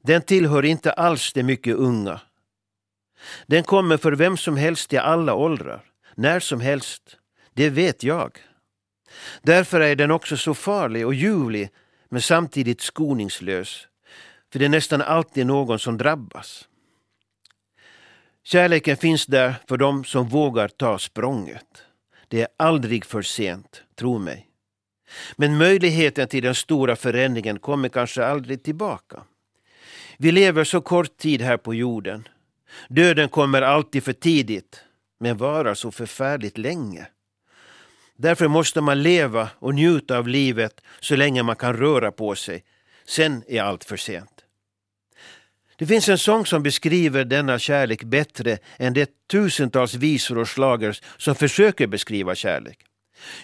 Den 0.04 0.22
tillhör 0.22 0.66
inte 0.66 0.92
alls 0.92 1.34
de 1.34 1.44
mycket 1.44 1.76
unga. 1.76 2.22
Den 3.48 3.64
kommer 3.64 3.98
för 3.98 4.12
vem 4.12 4.38
som 4.38 4.58
helst 4.58 4.94
i 4.94 4.98
alla 4.98 5.34
åldrar, 5.34 5.84
när 6.16 6.40
som 6.40 6.62
helst. 6.62 7.18
Det 7.54 7.70
vet 7.70 8.04
jag. 8.04 8.38
Därför 9.42 9.82
är 9.82 9.96
den 9.96 10.12
också 10.12 10.38
så 10.38 10.54
farlig 10.54 11.06
och 11.06 11.14
ljuvlig 11.14 11.70
men 12.10 12.22
samtidigt 12.22 12.82
skoningslös. 12.82 13.88
För 14.52 14.60
det 14.60 14.66
är 14.66 14.70
nästan 14.70 15.02
alltid 15.02 15.46
någon 15.46 15.80
som 15.80 15.98
drabbas. 15.98 16.68
Kärleken 18.44 18.98
finns 18.98 19.26
där 19.26 19.56
för 19.68 19.78
dem 19.78 20.04
som 20.04 20.28
vågar 20.28 20.68
ta 20.68 21.00
språnget. 21.00 21.84
Det 22.28 22.42
är 22.42 22.48
aldrig 22.58 23.06
för 23.06 23.22
sent, 23.22 23.84
tro 23.96 24.20
mig. 24.20 24.48
Men 25.36 25.58
möjligheten 25.58 26.28
till 26.28 26.44
den 26.44 26.56
stora 26.56 26.96
förändringen 26.96 27.60
kommer 27.60 27.90
kanske 27.90 28.26
aldrig 28.26 28.64
tillbaka. 28.64 29.24
Vi 30.18 30.32
lever 30.32 30.64
så 30.64 30.82
kort 30.82 31.18
tid 31.18 31.42
här 31.42 31.58
på 31.58 31.74
jorden 31.74 32.28
Döden 32.90 33.30
kommer 33.30 33.62
alltid 33.62 34.04
för 34.04 34.14
tidigt, 34.14 34.82
men 35.20 35.38
varar 35.38 35.74
så 35.74 35.92
förfärligt 35.92 36.58
länge. 36.58 37.08
Därför 38.18 38.48
måste 38.48 38.82
man 38.82 39.04
leva 39.04 39.50
och 39.60 39.76
njuta 39.76 40.18
av 40.18 40.28
livet 40.28 40.82
så 41.00 41.16
länge 41.16 41.44
man 41.44 41.56
kan 41.56 41.78
röra 41.78 42.12
på 42.12 42.36
sig. 42.36 42.64
Sen 43.06 43.44
är 43.48 43.62
allt 43.62 43.84
för 43.84 43.98
sent. 43.98 44.42
Det 45.78 45.86
finns 45.86 46.10
en 46.10 46.18
sång 46.18 46.46
som 46.46 46.64
beskriver 46.64 47.26
denna 47.26 47.60
kärlek 47.60 48.04
bättre 48.04 48.58
än 48.78 48.94
de 48.94 49.06
tusentals 49.32 49.94
visor 49.94 50.38
och 50.38 50.48
slagers 50.48 51.02
som 51.18 51.36
försöker 51.36 51.88
beskriva 51.88 52.36
kärlek. 52.36 52.80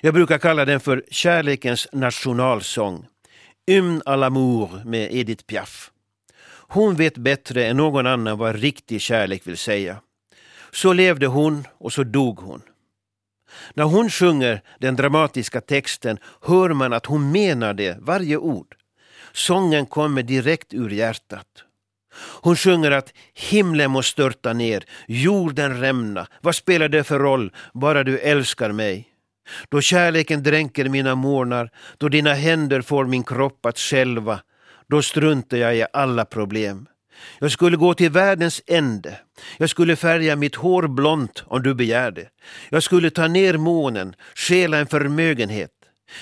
Jag 0.01 0.13
brukar 0.13 0.37
kalla 0.37 0.65
den 0.65 0.79
för 0.79 1.03
kärlekens 1.11 1.87
nationalsång. 1.91 3.05
Hymn 3.67 4.01
à 4.05 4.15
l'amour 4.15 4.85
med 4.85 5.15
Edith 5.15 5.43
Piaf. 5.43 5.91
Hon 6.67 6.95
vet 6.95 7.17
bättre 7.17 7.65
än 7.65 7.77
någon 7.77 8.07
annan 8.07 8.37
vad 8.37 8.55
riktig 8.55 9.01
kärlek 9.01 9.47
vill 9.47 9.57
säga. 9.57 10.01
Så 10.71 10.93
levde 10.93 11.27
hon 11.27 11.67
och 11.77 11.93
så 11.93 12.03
dog 12.03 12.39
hon. 12.39 12.61
När 13.73 13.83
hon 13.83 14.09
sjunger 14.09 14.61
den 14.79 14.95
dramatiska 14.95 15.61
texten 15.61 16.17
hör 16.41 16.69
man 16.73 16.93
att 16.93 17.05
hon 17.05 17.31
menar 17.31 17.73
det, 17.73 17.97
varje 18.01 18.37
ord. 18.37 18.75
Sången 19.31 19.85
kommer 19.85 20.23
direkt 20.23 20.73
ur 20.73 20.89
hjärtat. 20.89 21.47
Hon 22.19 22.55
sjunger 22.55 22.91
att 22.91 23.13
himlen 23.33 23.91
må 23.91 24.01
störta 24.01 24.53
ner, 24.53 24.83
jorden 25.07 25.79
rämna. 25.79 26.27
Vad 26.41 26.55
spelar 26.55 26.89
det 26.89 27.03
för 27.03 27.19
roll, 27.19 27.51
bara 27.73 28.03
du 28.03 28.19
älskar 28.19 28.71
mig? 28.71 29.07
Då 29.69 29.81
kärleken 29.81 30.43
dränker 30.43 30.89
mina 30.89 31.15
mornar, 31.15 31.69
då 31.97 32.09
dina 32.09 32.33
händer 32.33 32.81
får 32.81 33.05
min 33.05 33.23
kropp 33.23 33.65
att 33.65 33.77
skälva, 33.77 34.39
då 34.89 35.01
struntar 35.01 35.57
jag 35.57 35.77
i 35.77 35.85
alla 35.93 36.25
problem. 36.25 36.87
Jag 37.39 37.51
skulle 37.51 37.77
gå 37.77 37.93
till 37.93 38.11
världens 38.11 38.61
ände. 38.67 39.19
Jag 39.57 39.69
skulle 39.69 39.95
färga 39.95 40.35
mitt 40.35 40.55
hår 40.55 40.87
blont 40.87 41.43
om 41.47 41.63
du 41.63 41.73
begärde. 41.73 42.29
Jag 42.69 42.83
skulle 42.83 43.09
ta 43.09 43.27
ner 43.27 43.57
månen, 43.57 44.15
stjäla 44.35 44.77
en 44.77 44.87
förmögenhet. 44.87 45.71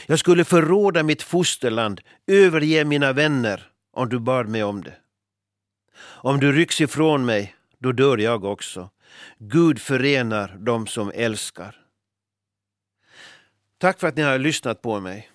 Jag 0.06 0.20
skulle 0.20 0.46
förråda 0.46 1.04
mitt 1.04 1.22
fosterland, 1.22 2.02
överge 2.28 2.86
mina 2.86 3.14
vänner 3.14 3.68
om 3.94 4.10
du 4.10 4.20
bad 4.20 4.48
mig 4.48 4.64
om 4.64 4.84
det. 4.84 4.94
Om 5.98 6.40
du 6.40 6.52
rycks 6.52 6.82
ifrån 6.82 7.26
mig, 7.26 7.56
då 7.80 7.92
dör 7.92 8.18
jag 8.18 8.44
också. 8.44 8.90
Gud 9.38 9.82
förenar 9.82 10.48
dem 10.60 10.88
som 10.88 11.12
älskar. 11.16 11.76
Tack 13.78 14.00
för 14.00 14.08
att 14.08 14.16
ni 14.16 14.22
har 14.22 14.40
lyssnat 14.40 14.82
på 14.82 15.00
mig. 15.00 15.30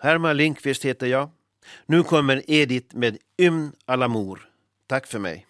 Herman 0.00 0.36
Lindqvist 0.36 0.84
heter 0.84 1.06
jag. 1.06 1.30
Nu 1.86 2.02
kommer 2.02 2.42
Edith 2.46 2.96
med 2.96 3.18
Ymn 3.38 3.72
Alamor. 3.86 4.48
Tack 4.86 5.06
för 5.06 5.18
mig. 5.18 5.46